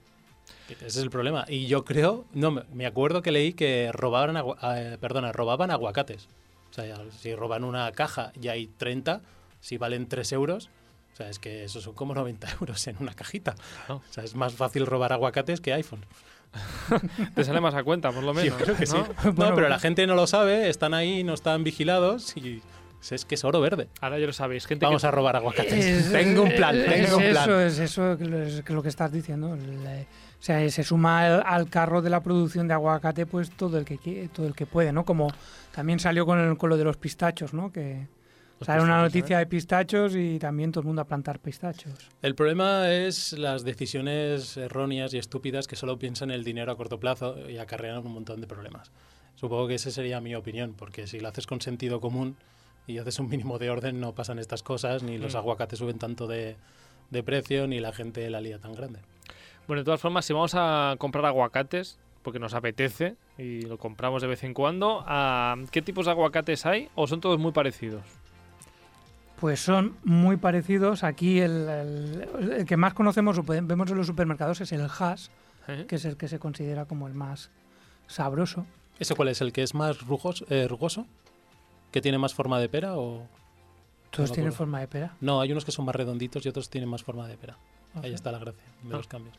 [0.70, 1.44] Ese es el problema.
[1.48, 6.28] Y yo creo, no, me- acuerdo que leí que robaban, agua- eh, perdona, robaban aguacates.
[6.70, 9.20] O sea, si roban una caja y hay 30,
[9.60, 10.68] si valen 3 euros,
[11.12, 13.54] o sea, es que eso son como 90 euros en una cajita.
[13.86, 14.02] Claro.
[14.08, 16.04] O sea, es más fácil robar aguacates que iPhone.
[17.34, 18.58] Te sale más a cuenta, por lo menos.
[18.58, 18.96] Yo creo que sí.
[18.96, 19.06] ¿no?
[19.24, 22.60] No, Bueno, pero la gente no lo sabe, están ahí, no están vigilados y
[23.10, 23.88] es que es oro verde.
[24.00, 24.66] Ahora ya lo sabéis.
[24.66, 25.08] Gente Vamos que...
[25.08, 25.72] a robar aguacates.
[25.72, 27.44] Es- tengo un plan, es- tengo un es plan.
[27.50, 29.54] Eso, es eso que lo, es que lo que estás diciendo.
[29.54, 30.06] El, eh,
[30.38, 33.84] o sea, se suma al, al carro de la producción de aguacate pues todo el
[33.84, 35.04] que todo el que puede, ¿no?
[35.04, 35.32] Como
[35.72, 37.70] también salió con, el- con lo de los pistachos, ¿no?
[37.72, 38.06] Que
[38.60, 41.92] Los sale una noticia de pistachos y también todo el mundo a plantar pistachos.
[42.22, 46.76] El problema es las decisiones erróneas y estúpidas que solo piensan en el dinero a
[46.76, 48.92] corto plazo y acarrean un montón de problemas.
[49.34, 52.36] Supongo que esa sería mi opinión, porque si lo haces con sentido común
[52.86, 55.38] y haces un mínimo de orden, no pasan estas cosas, ni los Mm.
[55.38, 56.56] aguacates suben tanto de,
[57.10, 58.98] de precio, ni la gente la lía tan grande.
[59.66, 64.20] Bueno, de todas formas, si vamos a comprar aguacates, porque nos apetece y lo compramos
[64.20, 68.02] de vez en cuando, ¿a ¿qué tipos de aguacates hay o son todos muy parecidos?
[69.40, 71.02] Pues son muy parecidos.
[71.02, 75.28] Aquí el, el- el que más conocemos o vemos en los supermercados es el hash,
[75.68, 75.86] ¿Eh?
[75.88, 77.50] que es el que se considera como el más
[78.06, 78.66] sabroso.
[78.98, 79.40] ¿Ese cuál es?
[79.40, 79.96] ¿El que es más
[80.48, 81.06] eh, rugoso?
[81.90, 83.26] ¿Que tiene más forma de pera o...?
[84.10, 85.14] Todos tienen forma de pera.
[85.20, 87.56] No, hay unos que son más redonditos y otros tienen más forma de pera.
[87.94, 88.96] Ah, Ahí está la gracia de Ah.
[88.96, 89.38] los cambios.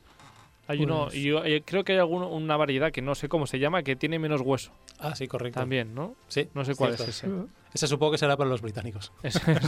[0.72, 3.28] Hay uno, Pues- y yo eh, creo que hay alguno, una variedad que no sé
[3.30, 5.60] cómo se llama, que tiene menos hueso Ah, sí, correcto.
[5.60, 6.16] también, ¿no?
[6.28, 7.12] Sí, No sé cuál cierto.
[7.12, 7.28] es ese.
[7.74, 9.12] Ese supongo que será para los británicos.
[9.24, 9.68] Exacto.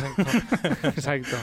[0.89, 1.37] Exacto.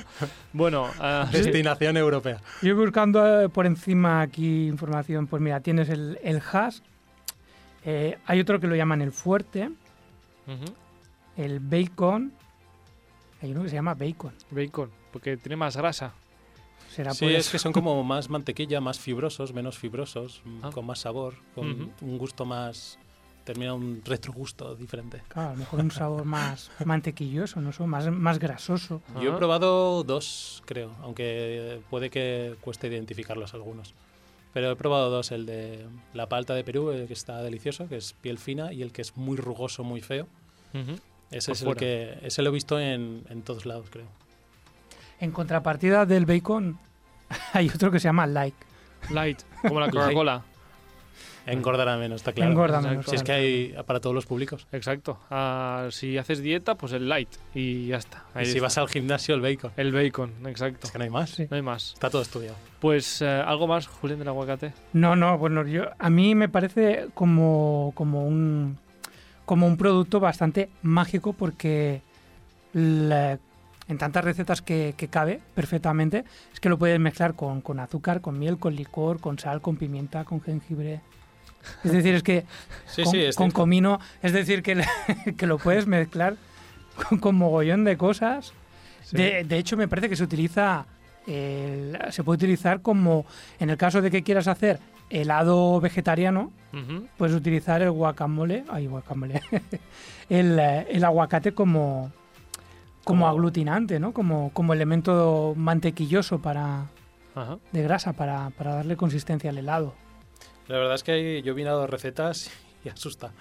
[0.52, 1.38] Bueno, ah, sí.
[1.42, 2.40] Destinación europea.
[2.62, 6.78] Yo buscando eh, por encima aquí información, pues mira, tienes el, el hash,
[7.84, 9.70] eh, hay otro que lo llaman el fuerte,
[11.36, 12.32] el bacon,
[13.42, 14.32] hay uno que se llama bacon.
[14.50, 16.12] bacon, porque tiene más grasa.
[16.90, 17.52] Será Sí, por es eso.
[17.52, 20.70] que son como más mantequilla, más fibrosos, menos fibrosos, Ah.
[20.72, 22.98] con más sabor, con un gusto más...
[23.44, 25.22] Termina un retrogusto diferente.
[25.28, 29.00] Claro, a lo mejor un sabor más mantequilloso, no sé, más, más grasoso.
[29.20, 33.94] Yo he probado dos, creo, aunque puede que cueste identificarlos algunos.
[34.52, 37.96] Pero he probado dos, el de la palta de Perú, el que está delicioso, que
[37.96, 40.28] es piel fina, y el que es muy rugoso, muy feo.
[41.30, 42.18] Ese Por es el que...
[42.22, 44.06] Ese lo he visto en, en todos lados, creo.
[45.20, 46.78] En contrapartida del bacon,
[47.52, 48.56] hay otro que se llama like.
[49.10, 50.42] Light, como la Coca-Cola.
[51.46, 52.50] Engordará menos, está claro.
[52.50, 53.06] Engorda menos.
[53.06, 54.66] Si es que hay para todos los públicos.
[54.72, 55.18] Exacto.
[55.30, 58.24] Ah, si haces dieta, pues el light y ya está.
[58.34, 58.62] Ahí y si está.
[58.64, 59.72] vas al gimnasio, el bacon.
[59.76, 60.80] El bacon, exacto.
[60.86, 61.30] Es que no hay más.
[61.30, 61.46] Sí.
[61.50, 61.94] No hay más.
[61.94, 62.56] Está todo estudiado.
[62.78, 64.74] Pues eh, algo más, Julián del aguacate.
[64.92, 68.78] No, no, bueno, yo a mí me parece como, como un
[69.46, 72.02] como un producto bastante mágico porque
[72.72, 73.38] la-
[73.90, 78.20] en tantas recetas que, que cabe perfectamente es que lo puedes mezclar con, con azúcar,
[78.20, 81.00] con miel, con licor, con sal, con pimienta, con jengibre.
[81.84, 82.44] Es decir, es que
[82.86, 84.82] Sí, con, sí, es con comino, es decir, que,
[85.36, 86.36] que lo puedes mezclar
[87.08, 88.52] con, con mogollón de cosas.
[89.12, 90.86] De, de hecho, me parece que se utiliza,
[91.26, 93.26] el- se puede utilizar como,
[93.58, 94.78] en el caso de que quieras hacer
[95.10, 96.52] helado vegetariano,
[97.18, 99.42] puedes utilizar el guacamole, ay, guacamole,
[100.28, 102.12] el, eh, el aguacate como,
[103.04, 104.12] como aglutinante, ¿no?
[104.12, 106.86] Como, como elemento mantequilloso para,
[107.34, 107.58] Ajá.
[107.72, 109.94] de grasa para, para darle consistencia al helado.
[110.68, 112.50] La verdad es que hay- yo he mirado recetas
[112.84, 113.32] y asusta.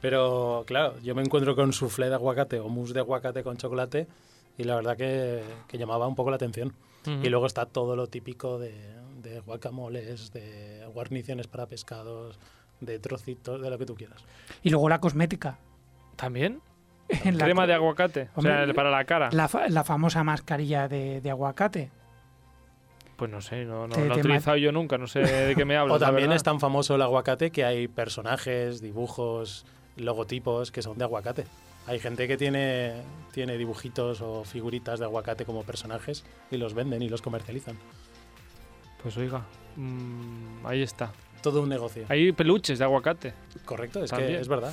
[0.00, 4.06] Pero claro, yo me encuentro con soufflé de aguacate o mousse de aguacate con chocolate
[4.58, 6.74] y la verdad que, que llamaba un poco la atención.
[7.06, 7.24] Ujú.
[7.24, 8.74] Y luego está todo lo típico de,
[9.22, 12.38] de guacamoles, de guarniciones para pescados,
[12.80, 14.22] de trocitos, de lo que tú quieras.
[14.62, 15.58] Y luego la cosmética.
[16.16, 16.60] ¿También?
[17.24, 18.28] En la- Crema de aguacate.
[18.34, 19.28] o sea, para la cara.
[19.32, 21.90] La, fa- la famosa mascarilla de, de aguacate.
[23.16, 25.64] Pues no sé, no, no, Te- no he utilizado yo nunca, no sé de qué
[25.64, 25.96] me hablas.
[25.96, 29.64] O la también es tan famoso el aguacate que hay personajes, dibujos,
[29.96, 31.44] logotipos que son de aguacate.
[31.86, 32.94] Hay gente que tiene,
[33.32, 37.76] tiene dibujitos o figuritas de aguacate como personajes y los venden y los comercializan.
[39.02, 39.42] Pues oiga,
[39.76, 41.12] mm, ahí está.
[41.42, 42.04] todo un negocio.
[42.08, 43.34] Hay peluches de aguacate.
[43.64, 44.32] Correcto, es También.
[44.32, 44.72] que es verdad.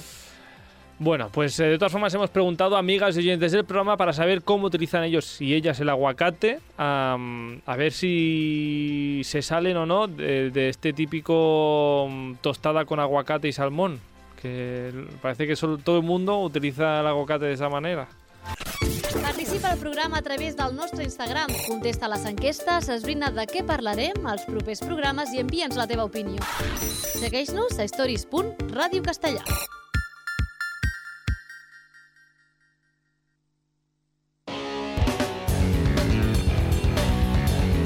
[1.00, 4.14] Bueno, pues eh, de todas formas hemos preguntado a amigas y oyentes del programa para
[4.14, 9.86] saber cómo utilizan ellos y ellas el aguacate, am, a ver si se salen o
[9.86, 14.00] no de, de este típico mm, tostada con aguacate y salmón,
[14.42, 18.08] que parece que solo, todo el mundo utiliza el aguacate de esa manera.
[19.22, 21.48] Participa al programa a través del nostre Instagram.
[21.68, 26.42] Contesta les enquestes, esbrina de què parlarem als propers programes i envia'ns la teva opinió.
[27.20, 29.83] Segueix-nos a stories.radiocastellà.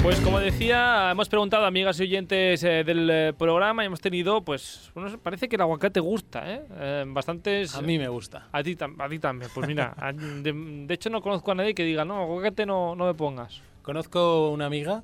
[0.08, 4.00] Pues como decía, hemos preguntado a amigas y oyentes eh, del eh, programa y hemos
[4.00, 6.62] tenido, pues, bueno, parece que el aguacate gusta, ¿eh?
[6.80, 7.74] Eh, bastantes...
[7.74, 8.48] A mí me gusta.
[8.50, 10.50] A ti, tam- a ti también, pues mira, a- de,
[10.86, 13.60] de hecho no conozco a nadie que diga, no, aguacate no, no me pongas.
[13.82, 15.02] Conozco una amiga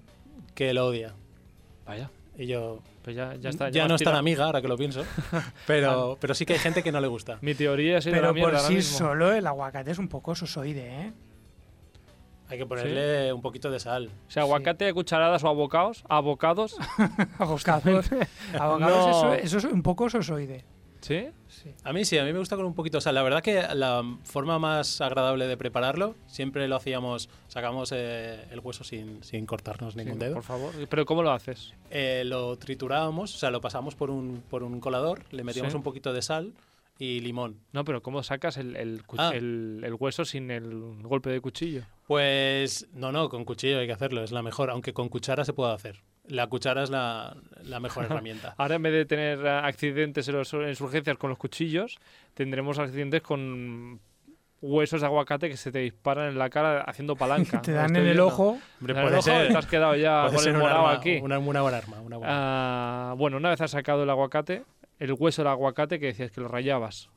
[0.54, 1.12] que lo odia.
[1.84, 2.80] Vaya, Y yo.
[3.02, 3.68] pues ya, ya está.
[3.68, 5.04] ya no es tan amiga, ahora que lo pienso.
[5.66, 7.36] Pero, pero sí que hay gente que no le gusta.
[7.42, 8.96] Mi teoría es Pero por sí mismo.
[8.98, 11.12] solo el aguacate es un poco sosoide, ¿eh?
[12.54, 14.10] Hay que ponerle un poquito de sal.
[14.28, 16.76] O sea, aguacate a cucharadas o a bocados, a bocados,
[17.38, 18.06] Abocados.
[18.58, 19.34] Abocados, No.
[19.34, 20.64] eso, eso es un poco sosoide.
[21.00, 21.26] ¿sí?
[21.48, 21.70] Sí.
[21.84, 23.14] A mí sí, a mí me gusta con un poquito de sal.
[23.14, 28.60] La verdad que la forma más agradable de prepararlo, siempre lo hacíamos, sacamos eh, el
[28.60, 30.34] hueso sin, sin cortarnos ningún Sí, dedo.
[30.34, 30.72] Por favor.
[30.88, 31.74] ¿Pero cómo lo haces?
[31.90, 35.76] Eh, lo triturábamos, o sea, lo pasamos por un, por un colador, le metíamos Sí.
[35.76, 36.52] un poquito de sal
[36.98, 37.58] y limón.
[37.72, 39.32] No, pero ¿cómo sacas el, Ah.
[39.34, 40.70] el- el hueso sin el
[41.02, 41.82] golpe de cuchillo?
[42.06, 45.52] Pues no, no, con cuchillo hay que hacerlo, es la mejor, aunque con cuchara se
[45.52, 46.02] puede hacer.
[46.26, 48.54] La cuchara es la, la mejor herramienta.
[48.56, 51.98] Ahora en vez de tener eh, accidentes en, los- en urgencias con los cuchillos,
[52.34, 54.00] tendremos accidentes con
[54.62, 57.60] huesos de aguacate que se te disparan en la cara haciendo palanca.
[57.62, 58.56] Te dan en el ojo.
[58.80, 61.18] Hombre, En el puede ojo ser, Te has quedado ya con el morado arma- aquí.
[61.22, 62.00] Una, una buena arma.
[62.00, 64.62] Una buena Ah, bueno, una vez has sacado el aguacate,
[64.98, 67.08] el hueso del aguacate que decías que lo rayabas.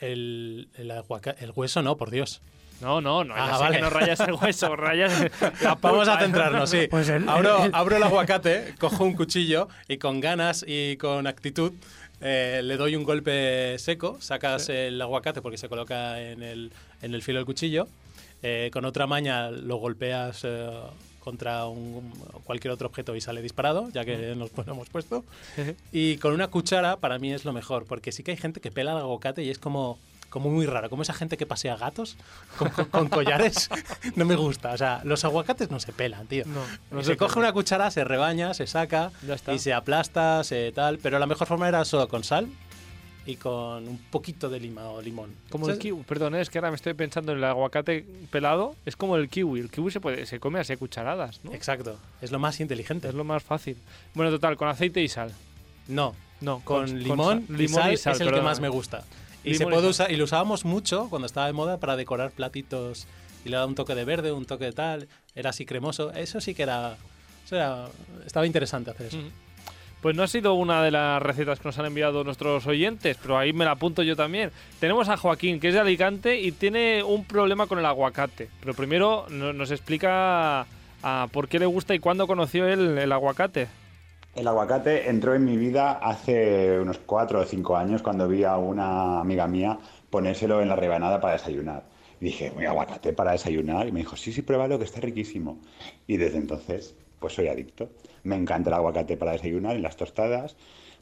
[0.00, 2.40] el, el, aguaca- el hueso no, por Dios.
[2.80, 3.76] No, no, no, Ah, vale.
[3.76, 5.12] que no rayas el hueso, rayas
[5.62, 6.20] la Vamos a pulpa.
[6.20, 6.86] centrarnos, sí.
[6.90, 11.26] Pues el- abro, el- abro el aguacate, cojo un cuchillo y con ganas y con
[11.26, 11.74] actitud
[12.22, 17.12] eh, le doy un golpe seco, sacas el aguacate porque se coloca en el, en
[17.14, 17.86] el filo del cuchillo,
[18.42, 20.70] eh, con otra maña lo golpeas eh,
[21.30, 22.10] contra un-
[22.44, 25.24] cualquier otro objeto y sale disparado, ya que nos lo hemos puesto.
[25.92, 28.72] Y con una cuchara para mí es lo mejor, porque sí que hay gente que
[28.72, 32.16] pela el aguacate y es como, como muy raro, como esa gente que pasea gatos
[32.58, 33.68] con, con- con collares.
[34.16, 36.44] no me gusta, o sea, los aguacates no se pelan, tío.
[36.46, 39.12] No, no se, se coge una cuchara, se rebaña, se saca
[39.54, 42.48] y se aplasta, se tal, pero la mejor forma era solo con sal
[43.26, 45.34] y con un poquito de lima o limón.
[45.50, 45.82] Como el ¿Sabes?
[45.82, 49.28] kiwi, perdón, es que ahora me estoy pensando en el aguacate pelado, es como el
[49.28, 51.52] kiwi, el kiwi se puede se come así a cucharadas, ¿no?
[51.52, 53.08] Exacto, es lo más inteligente.
[53.08, 53.76] Es lo más fácil.
[54.14, 55.32] Bueno, total, con aceite y sal.
[55.88, 58.42] No, No, con, sal- limón, limón y sal, es el que perdóname.
[58.42, 59.04] más me gusta.
[59.44, 59.90] Y Limón se y puede sal.
[59.90, 63.06] usar, y lo usábamos mucho cuando estaba de moda para decorar platitos
[63.44, 66.12] y le daba un toque de verde, un toque de tal, era así cremoso.
[66.12, 66.96] Eso sí que era,
[67.46, 67.88] eso era-
[68.26, 69.16] estaba interesante hacer eso.
[69.18, 69.30] Mm.
[70.00, 73.36] Pues no ha sido una de las recetas que nos han enviado nuestros oyentes, pero
[73.36, 74.50] ahí me la apunto yo también.
[74.78, 78.48] Tenemos a Joaquín, que es de Alicante y tiene un problema con el aguacate.
[78.60, 80.66] Pero primero no- nos explica
[81.02, 83.68] ah, por qué le gusta y cuándo conoció él el aguacate.
[84.34, 88.56] El aguacate entró en mi vida hace unos cuatro o cinco años cuando vi a
[88.56, 91.82] una amiga mía ponérselo en la rebanada para desayunar.
[92.20, 93.88] Y dije, ¿un aguacate para desayunar?
[93.88, 95.58] Y me dijo, sí, sí, pruébalo, que está riquísimo.
[96.06, 97.90] Y desde entonces, pues soy adicto.
[98.24, 100.56] Me encanta el aguacate para desayunar en las tostadas,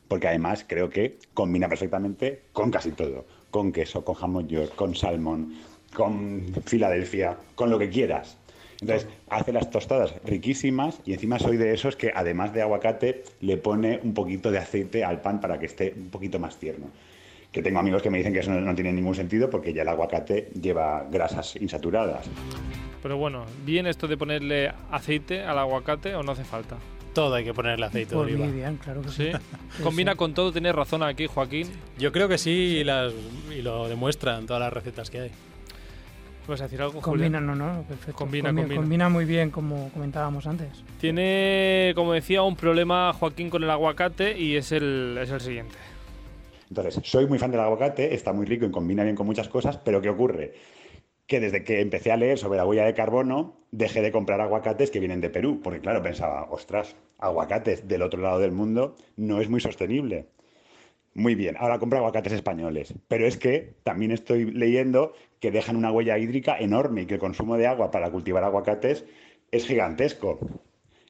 [0.09, 3.25] porque además creo que combina perfectamente con casi todo.
[3.51, 5.55] Con queso, con jamón york, con salmón,
[5.95, 8.37] con Filadelfia, con lo que quieras.
[8.81, 13.57] Entonces, hace las tostadas riquísimas y encima soy de esos que además de aguacate le
[13.57, 16.87] pone un poquito de aceite al pan para que esté un poquito más tierno.
[17.51, 19.83] Que tengo amigos que me dicen que eso no, no tiene ningún sentido porque ya
[19.83, 22.27] el aguacate lleva grasas insaturadas.
[23.03, 26.77] Pero bueno, ¿bien esto de ponerle aceite al aguacate o no hace falta?
[27.15, 28.45] Todo hay que ponerle aceite de Por oliva.
[28.45, 29.31] muy bien, claro que sí.
[29.33, 29.83] ¿Sí?
[29.83, 31.69] Combina con todo, tienes razón aquí, Joaquín.
[31.99, 33.13] Yo creo que sí y, las,
[33.57, 35.31] y lo demuestran todas las recetas que hay.
[36.47, 37.47] ¿Puedes decir algo, Combina, Julián?
[37.47, 38.15] no, no, perfecto.
[38.17, 38.81] Combina, Combi- combina.
[38.81, 40.69] combina muy bien, como comentábamos antes.
[41.01, 45.75] Tiene, como decía, un problema Joaquín con el aguacate y es el, es el siguiente.
[46.71, 49.77] Entonces, soy muy fan del aguacate, está muy rico y combina bien con muchas cosas,
[49.79, 50.55] pero ¿qué ocurre?
[51.29, 54.91] Que desde que empecé a leer sobre la huella de carbono, dejé de comprar aguacates
[54.91, 59.41] que vienen de Perú, porque claro, pensaba, ostras, aguacates del otro lado del mundo no
[59.41, 60.27] es muy sostenible.
[61.15, 65.93] Muy bien, ahora compro aguacates españoles, pero es que también estoy leyendo que dejan una
[65.93, 69.05] huella hídrica enorme y que el consumo de agua para cultivar aguacates
[69.51, 70.39] es gigantesco.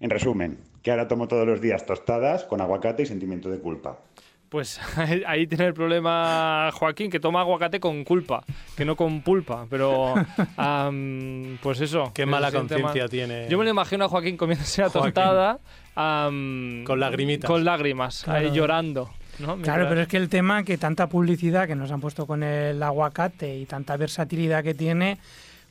[0.01, 4.01] En resumen, que ahora tomo todos los días tostadas con aguacate y sentimiento de culpa.
[4.49, 4.81] Pues
[5.27, 8.43] ahí tiene el problema Joaquín, que toma aguacate con culpa,
[8.77, 9.67] que no con pulpa.
[9.69, 10.15] Pero,
[11.63, 12.13] pues eso.
[12.15, 13.47] Qué mala conciencia tiene.
[13.49, 15.59] Yo me lo imagino a Joaquín comiéndose la tostada
[15.95, 17.49] Con lagrimitas.
[17.49, 19.11] Con lágrimas, ahí llorando.
[19.39, 19.57] ¿no?
[19.59, 22.83] Claro, pero es que el tema que tanta publicidad que nos han puesto con el
[22.83, 25.19] aguacate y tanta versatilidad que tiene,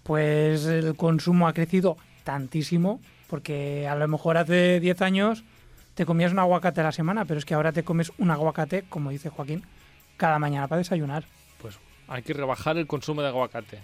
[0.03, 5.43] pues el consumo ha crecido tantísimo, porque a lo mejor hace 10 años
[5.97, 8.83] te comías un aguacate a la semana, pero es que ahora te comes un aguacate,
[8.87, 9.63] como dice Joaquín,
[10.15, 11.23] cada mañana para desayunar.
[11.59, 13.79] Pues hay que rebajar el consumo de aguacate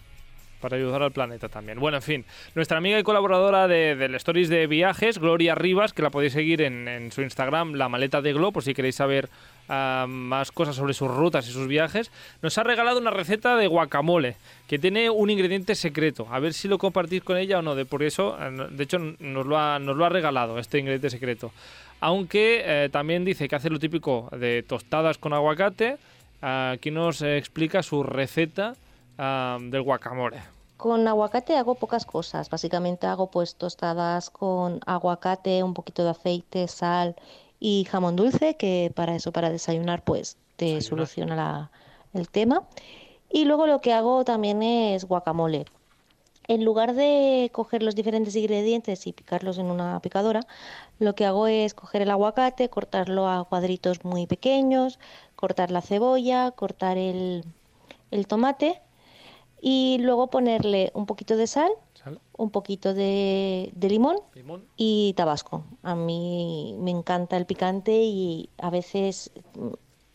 [0.61, 1.79] para ayudar al planeta también.
[1.79, 6.03] Bueno, en fin, nuestra amiga y colaboradora de, del Stories de Viajes, Gloria Rivas, que
[6.03, 9.27] la podéis seguir en, su Instagram, La Maleta de Glo, por si queréis saber
[9.67, 13.67] ah, más cosas sobre sus rutas y sus viajes, nos ha regalado una receta de
[13.67, 16.27] guacamole que tiene un ingrediente secreto.
[16.31, 17.75] A ver si lo compartís con ella o no.
[17.75, 21.09] De, por eso, no- de hecho, nos lo, ha, nos lo ha regalado este ingrediente
[21.09, 21.51] secreto.
[22.07, 25.97] Aunque eh, también dice que hace lo típico de tostadas con aguacate.
[26.41, 28.75] Aquí nos eh, explica su receta
[29.17, 30.41] del guacamole.
[30.75, 32.49] Con aguacate hago pocas cosas.
[32.49, 37.15] Básicamente hago pues tostadas con aguacate, un poquito de aceite, sal
[37.61, 41.07] y jamón dulce, que para eso, para desayunar, pues te Desayunar.
[41.07, 41.71] soluciona la-
[42.13, 42.63] el tema.
[43.31, 45.63] Y luego lo que hago también es guacamole.
[46.47, 50.41] En lugar de coger los diferentes ingredientes y picarlos en una picadora,
[50.99, 54.99] lo que hago es coger el aguacate, cortarlo a cuadritos muy pequeños,
[55.35, 57.45] cortar la cebolla, cortar el,
[58.11, 58.81] el tomate
[59.61, 62.19] y luego ponerle un poquito de sal, ¿Sal?
[62.37, 64.65] un poquito de, de limón Limón.
[64.75, 65.63] y tabasco.
[65.83, 69.31] A mí me encanta el picante y a veces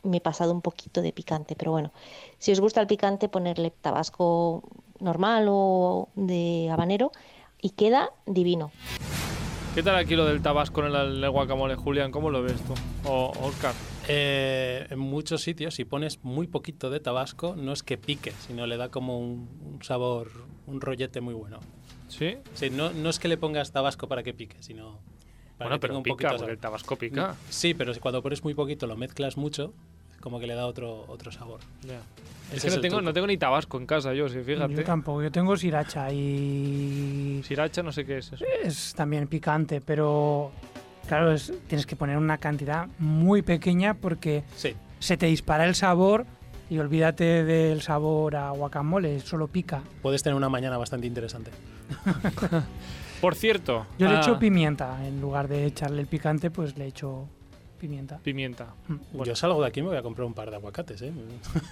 [0.02, 1.92] me he pasado un poquito de picante, pero bueno,
[2.38, 4.62] si os gusta el picante, ponerle tabasco
[5.00, 7.12] normal o de habanero
[7.60, 8.70] y queda divino.
[9.74, 12.10] ¿Qué tal aquí lo del tabasco en el, el guacamole, Julián?
[12.10, 12.74] ¿Cómo lo ves tú?
[13.08, 13.74] O Oscar.
[14.08, 18.66] Eh, en muchos sitios, si pones muy poquito de tabasco, no es que pique, sino
[18.66, 20.30] le da como un, un sabor,
[20.66, 21.60] un rollete muy bueno.
[22.08, 22.38] ¿Sí?
[22.54, 24.98] Sí, no, no es que le pongas tabasco para que pique, sino
[25.58, 27.36] para Bueno, que pero tenga un pica, poquito de porque el tabasco pica.
[27.50, 29.74] Sí, pero si cuando pones muy poquito lo mezclas mucho,
[30.20, 31.60] como que le da otro, otro sabor.
[32.52, 34.74] Ese Es que no tengo, no tengo ni tabasco en casa yo, sí, fíjate.
[34.74, 38.44] Yo tampoco, yo tengo sriracha y Sriracha no sé qué es eso.
[38.64, 40.50] es también picante, pero
[41.06, 45.74] claro, es- tienes que poner una cantidad muy pequeña porque Sí, se te dispara el
[45.74, 46.26] sabor
[46.70, 49.82] y olvídate del sabor a guacamole, solo pica.
[50.02, 51.50] puedes tener una mañana bastante interesante.
[53.20, 53.86] Por cierto.
[53.98, 57.28] Yo le ah, echo pimienta, en lugar de echarle el picante, pues le echo
[57.78, 58.18] pimienta.
[58.22, 58.74] Pimienta.
[58.88, 58.94] Mm.
[59.12, 59.24] Bueno.
[59.24, 61.12] Yo salgo de aquí y me voy a comprar un par de aguacates, ¿eh?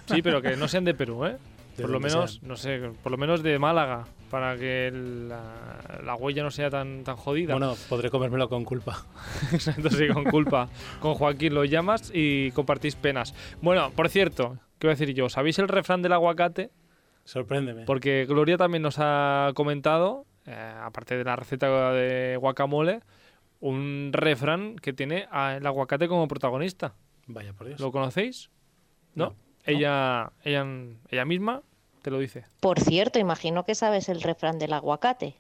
[0.06, 1.36] Sí, pero que no sean de Perú, ¿eh?
[1.76, 2.48] De Por lo menos, sean.
[2.48, 7.04] no sé, por lo menos de Málaga, para que la, la huella no sea tan,
[7.04, 7.52] tan jodida.
[7.52, 9.04] Bueno, podré comérmelo con culpa.
[9.52, 10.68] Exacto, sí, con culpa.
[11.00, 13.34] Con Joaquín lo llamas y compartís penas.
[13.60, 15.28] Bueno, por cierto, ¿qué voy a decir yo?
[15.28, 16.70] ¿Sabéis el refrán del aguacate?
[17.24, 17.84] Sorpréndeme.
[17.84, 23.00] Porque Gloria también nos ha comentado, eh, aparte de la receta de guacamole,
[23.60, 26.94] un refrán que tiene a- el aguacate como protagonista.
[27.26, 27.80] Vaya por Dios.
[27.80, 28.50] ¿Lo conocéis?
[29.14, 29.30] ¿No?
[29.30, 29.36] No.
[29.64, 30.64] Ella, ella,
[31.10, 31.62] ella misma
[32.02, 32.44] te lo dice.
[32.60, 35.36] Por cierto, imagino que sabes el refrán del aguacate.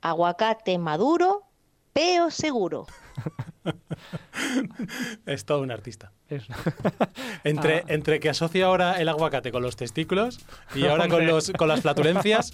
[0.00, 1.42] Aguacate maduro,
[1.92, 2.86] peo seguro.
[5.26, 6.12] Es todo un artista.
[6.28, 6.46] Es-
[7.44, 7.82] Entre, Ah.
[7.88, 10.40] entre que asocia ahora el aguacate con los testículos
[10.74, 12.50] y ahora con, los, con las flatulencias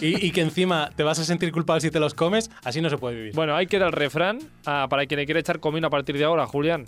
[0.00, 2.90] y, y que encima te vas a sentir culpable si te los comes, así no
[2.90, 3.34] se puede vivir.
[3.34, 6.24] Bueno, ahí queda el refrán ah, para quien le quiera echar comino a partir de
[6.24, 6.86] ahora, Julián.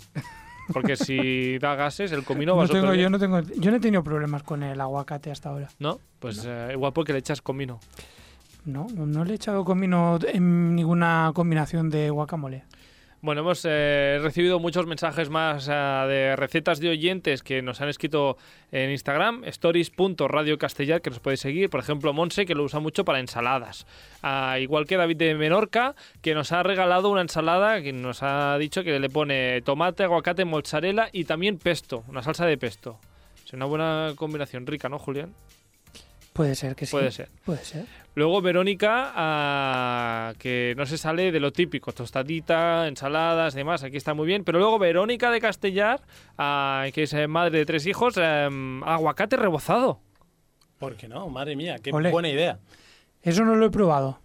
[0.73, 3.79] Porque si da gases, el comino va No tengo, yo, no tengo, yo no he
[3.79, 5.69] tenido problemas con el aguacate hasta ahora.
[5.79, 5.99] ¿No?
[6.19, 7.79] Pues eh, igual porque le echas comino.
[8.65, 12.65] No, no le he echado comino en ninguna combinación de guacamole.
[13.19, 17.89] Bueno, hemos eh, recibido muchos mensajes más ah, de recetas de oyentes que nos han
[17.89, 18.37] escrito
[18.71, 21.71] en Instagram, stories.radiocastellar, que nos podéis seguir.
[21.71, 23.87] Por ejemplo, Monse, que lo usa mucho para ensaladas.
[24.21, 28.55] Ah, igual que David de Menorca, que nos ha regalado una ensalada, que nos ha
[28.59, 32.99] dicho que le pone tomate, aguacate, mozzarella y también pesto, una salsa de pesto.
[33.43, 35.33] Es una buena combinación rica, ¿no, Julián?
[36.37, 36.91] Puede ser que sí.
[36.91, 37.29] Puede ser.
[37.43, 37.85] Puede ser.
[38.13, 44.13] Luego Verónica, ah, que no se sale de lo típico, tostadita, ensaladas, demás, aquí está
[44.13, 44.43] muy bien.
[44.43, 45.99] Pero luego Verónica de Castellar,
[46.37, 49.99] ah, que es eh, madre de tres hijos, em, aguacate rebozado.
[50.77, 51.27] ¿Por qué no?
[51.27, 52.59] Madre mía, qué buena idea.
[53.23, 54.19] Eso no lo he probado.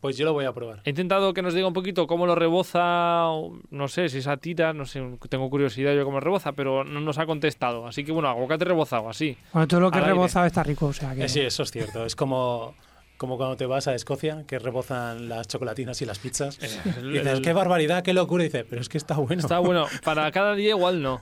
[0.00, 0.80] Pues yo lo voy a probar.
[0.84, 3.24] He intentado que nos diga un poquito cómo lo reboza,
[3.70, 6.84] no sé si es a tira, no sé, tengo curiosidad yo cómo lo reboza, pero
[6.84, 7.86] no nos ha contestado.
[7.86, 9.36] Así que bueno, aguacate rebozado, así.
[9.52, 11.24] Bueno, todo lo que rebozado está rico, o sea que...
[11.24, 12.04] Eh, sí, eso es cierto.
[12.04, 12.74] Es como
[13.16, 16.56] como cuando te vas a Escocia, que rebozan las chocolatinas y las pizzas.
[16.98, 18.44] el- Y dices, qué barbaridad, qué locura.
[18.44, 19.40] Y dices, pero es que está bueno.
[19.42, 19.86] Está bueno.
[20.04, 21.20] Para cada día igual no.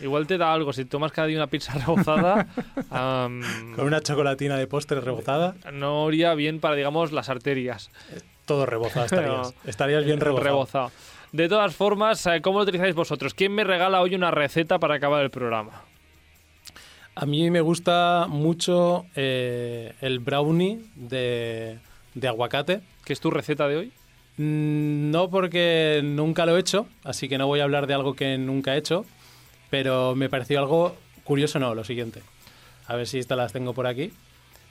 [0.00, 0.72] Igual te da algo.
[0.72, 2.46] Si tomas cada día una pizza rebozada,
[2.88, 3.42] Con
[3.86, 7.90] una chocolatina de postre rebozada, no iría bien para, digamos, las arterias.
[8.46, 9.54] todo rebozado estarías.
[9.66, 10.44] Estarías bien rebozado.
[10.44, 10.90] Rebozado.
[11.32, 13.34] De todas formas, eh, ¿cómo lo utilizáis vosotros?
[13.34, 15.82] ¿Quién me regala hoy una receta para acabar el programa?
[17.14, 21.78] A mí me gusta mucho eh, el brownie de,
[22.14, 22.80] de aguacate.
[23.04, 23.92] ¿Qué es tu receta de hoy?
[24.38, 28.14] Mm, No porque nunca lo he hecho, así que no voy a hablar de algo
[28.14, 29.04] que nunca he hecho,
[29.70, 30.94] pero me pareció algo
[31.24, 32.22] curioso, no, lo siguiente.
[32.86, 34.12] A ver si estas las tengo por aquí.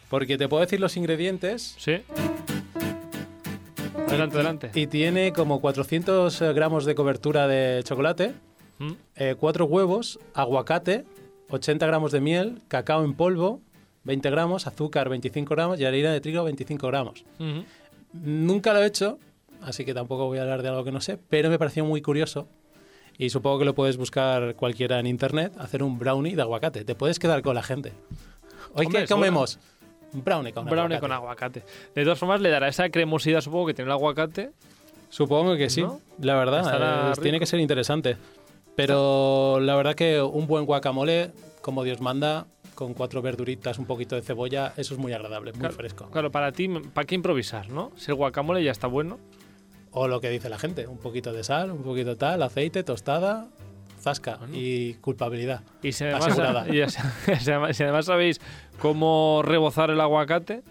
[0.09, 2.01] Porque te puedo decir los ingredientes ¿Sí?
[4.07, 4.71] Adelante, adelante.
[4.73, 8.33] y tiene como 400 gramos de cobertura de chocolate,
[8.79, 8.91] ¿Mm?
[9.15, 11.05] eh, 4 huevos, aguacate,
[11.49, 13.61] 80 gramos de miel, cacao en polvo,
[14.05, 17.23] 20 gramos, azúcar 25 gramos y harina de trigo 25 gramos.
[18.13, 19.19] Nunca lo he hecho,
[19.61, 22.01] así que tampoco voy a hablar de algo que no sé, pero me pareció muy
[22.01, 22.47] curioso.
[23.19, 26.85] Y supongo que lo puedes buscar cualquiera en internet, hacer un brownie de aguacate.
[26.85, 27.91] Te puedes quedar con la gente.
[28.73, 29.59] Hoy, Hombre, ¿qué comemos?
[30.13, 31.01] Un brownie con Brownie aguacate.
[31.01, 31.63] con aguacate.
[31.93, 34.51] De todas formas, le dará esa cremosidad, supongo, que tiene el aguacate.
[35.09, 35.99] Supongo que sí, ¿No?
[36.21, 37.11] la verdad.
[37.11, 38.15] Eh, tiene que ser interesante.
[38.77, 44.15] Pero la verdad que un buen guacamole, como Dios manda, con cuatro verduritas, un poquito
[44.15, 46.09] de cebolla, eso es muy agradable, muy Claro, fresco.
[46.09, 47.91] Claro, para ti, ¿para qué improvisar, no?
[47.97, 49.17] Si el guacamole ya está bueno.
[49.91, 53.47] O lo que dice la gente, un poquito de sal, un poquito tal, aceite, tostada,
[53.99, 55.61] zasca y culpabilidad.
[55.81, 56.65] Y si además, Asegurada.
[56.69, 56.99] y si-
[57.73, 58.39] si además- sabéis
[58.79, 60.63] cómo rebozar el aguacate,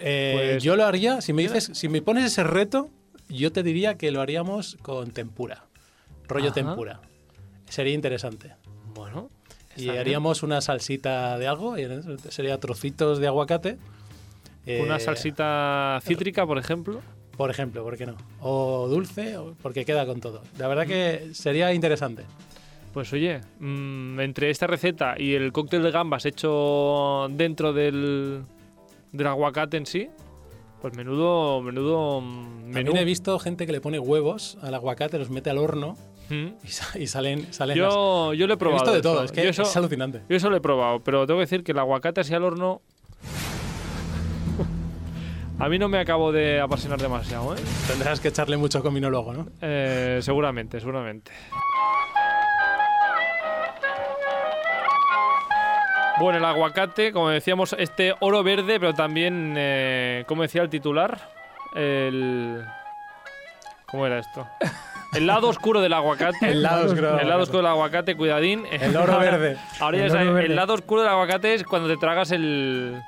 [0.00, 2.90] Eh, Pues- yo lo haría, si me dices, si me pones ese reto,
[3.28, 5.66] yo te diría que lo haríamos con tempura,
[6.26, 6.54] rollo Ajá.
[6.54, 7.00] tempura.
[7.68, 8.54] Sería interesante.
[8.92, 9.30] bueno.
[9.76, 9.98] Y bien.
[9.98, 11.86] haríamos una salsita de algo, y
[12.28, 13.76] sería trocitos de aguacate.
[14.66, 17.00] Una eh, salsita cítrica, por ejemplo.
[17.36, 18.16] Por ejemplo, ¿por qué no?
[18.40, 20.42] O dulce, porque queda con todo.
[20.58, 22.24] La verdad que sería interesante.
[22.92, 28.42] Pues oye, mm, entre esta receta y el cóctel de gambas hecho dentro del,
[29.10, 30.08] del aguacate en sí,
[30.80, 32.72] pues menudo, menudo mm, menú.
[32.74, 35.96] También he visto gente que le pone huevos al aguacate, los mete al horno
[36.30, 36.54] Mm.
[36.64, 38.82] y, sa- y salen, salen las- Yo, yo lo he He probado.
[38.84, 40.22] visto de todo, es que es alucinante.
[40.26, 42.80] yo eso lo he probado, pero tengo que decir que el aguacate así al horno.
[45.64, 47.58] A mí no me acabo de apasionar demasiado, ¿eh?
[47.88, 49.46] Tendrás que echarle mucho comino luego, ¿no?
[49.62, 51.32] Eh, seguramente, seguramente.
[56.20, 61.30] Bueno, el aguacate, como decíamos, este oro verde, pero también, eh, como decía el titular,
[61.74, 62.62] el...
[63.86, 64.46] ¿Cómo era esto?
[65.14, 66.46] El lado oscuro del aguacate.
[66.46, 67.18] El lado oscuro.
[67.18, 68.64] El lado oscuro del aguacate, cuidadín.
[68.70, 69.56] El oro verde.
[69.80, 73.00] Ahora ya El sabes, el lado oscuro del aguacate es cuando te tragas el...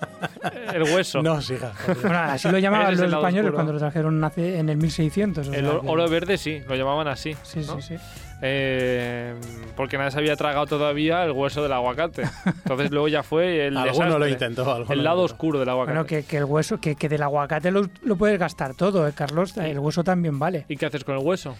[0.74, 1.22] El hueso.
[1.22, 1.72] No, siga.
[2.02, 3.54] Bueno, así lo llamaban los españoles oscuro.
[3.54, 5.48] cuando lo trajeron hace- en el 1600.
[5.48, 7.34] o El sea oro, que- verde sí, lo llamaban así.
[7.42, 7.80] Sí, ¿no?
[7.80, 8.04] sí, sí.
[8.40, 9.34] Eh,
[9.76, 12.22] porque nadie se había tragado todavía el hueso del aguacate.
[12.46, 14.18] Entonces luego ya fue el Alguno desastre.
[14.20, 14.72] lo intentó.
[14.72, 15.92] alguno El lado oscuro del aguacate.
[15.98, 19.12] Bueno, que, que el hueso, que, que del aguacate lo, lo puedes gastar todo, ¿eh,
[19.14, 19.56] Carlos?
[19.56, 20.66] El hueso también vale.
[20.68, 21.56] ¿Y qué haces con el hueso?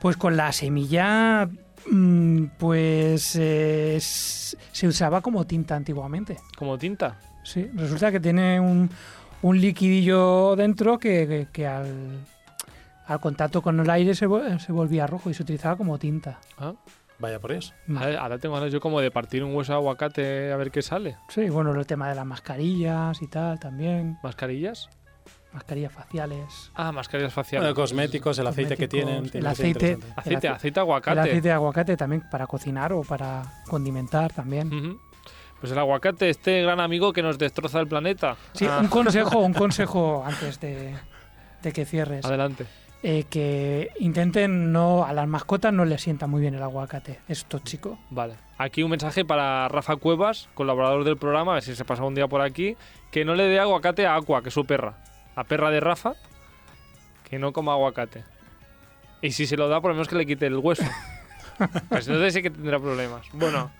[0.00, 1.48] Pues con la semilla,
[1.90, 6.36] mm, pues eh, se usaba como tinta antiguamente.
[6.58, 7.16] Como tinta.
[7.44, 8.90] Sí, resulta que tiene un,
[9.42, 12.18] un liquidillo dentro que, que- que al,
[13.06, 14.26] al contacto con el aire se,
[14.58, 16.40] se volvía rojo y se utilizaba como tinta.
[16.58, 16.72] Ah,
[17.20, 17.72] Vaya por Dios.
[17.96, 20.82] ahora, ahora tengo ganas yo como de partir un hueso de aguacate a ver qué
[20.82, 21.16] sale.
[21.28, 24.88] Sí, bueno, el tema de las mascarillas y tal también, ¿Mascarillas?
[25.52, 26.72] mascarillas faciales.
[26.74, 27.66] Ah, mascarillas faciales.
[27.68, 29.30] Bueno, cosméticos, el aceite que tienen.
[29.32, 29.96] el aceite.
[30.16, 31.12] aceite, aceite de aguacate.
[31.12, 34.66] El aceite de aguacate también para cocinar o para condimentar también.
[34.74, 34.98] Ujú.
[35.64, 38.36] Pues el aguacate, este gran amigo que nos destroza el planeta.
[38.52, 40.92] Sí, Ah, un consejo, un consejo antes de,
[41.62, 42.22] de que cierres.
[42.26, 42.66] Adelante.
[43.02, 47.20] Eh, que intenten no, a las mascotas no les sienta muy bien el aguacate.
[47.28, 47.98] Es tóxico.
[48.10, 48.34] Vale.
[48.58, 52.14] Aquí un mensaje para Rafa Cuevas, colaborador del programa, a ver si se pasa un
[52.14, 52.76] día por aquí,
[53.10, 54.98] que no le dé aguacate a Aqua, que es su perra.
[55.34, 56.12] La perra de Rafa,
[57.30, 58.22] que no coma aguacate.
[59.22, 60.84] Y si se lo da, por lo menos que le quite el hueso.
[61.88, 63.26] pues entonces sí que tendrá problemas.
[63.32, 63.70] Bueno,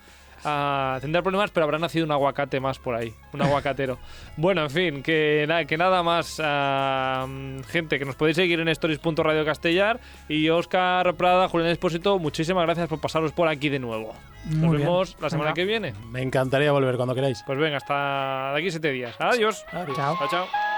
[0.45, 3.13] ah, tendrá problemas, pero habrá nacido un aguacate más por ahí.
[3.33, 3.97] Un aguacatero.
[4.37, 7.27] bueno, en fin, que, nada, que nada más, ah,
[7.69, 9.99] gente, que nos podéis seguir en stories.radio castellar.
[10.29, 14.13] Y Oscar Prada, Julián Espósito, muchísimas gracias por pasaros por aquí de nuevo.
[14.45, 14.87] Nos Muy bien.
[14.87, 15.55] vemos la semana Venga.
[15.55, 15.93] que viene.
[16.11, 17.41] Me encantaría volver cuando queráis.
[17.45, 19.15] Pues venga, hasta de aquí siete días.
[19.19, 19.65] Adiós.
[19.71, 19.97] Adiós.
[19.97, 20.15] Chao.
[20.17, 20.74] Chao, chao.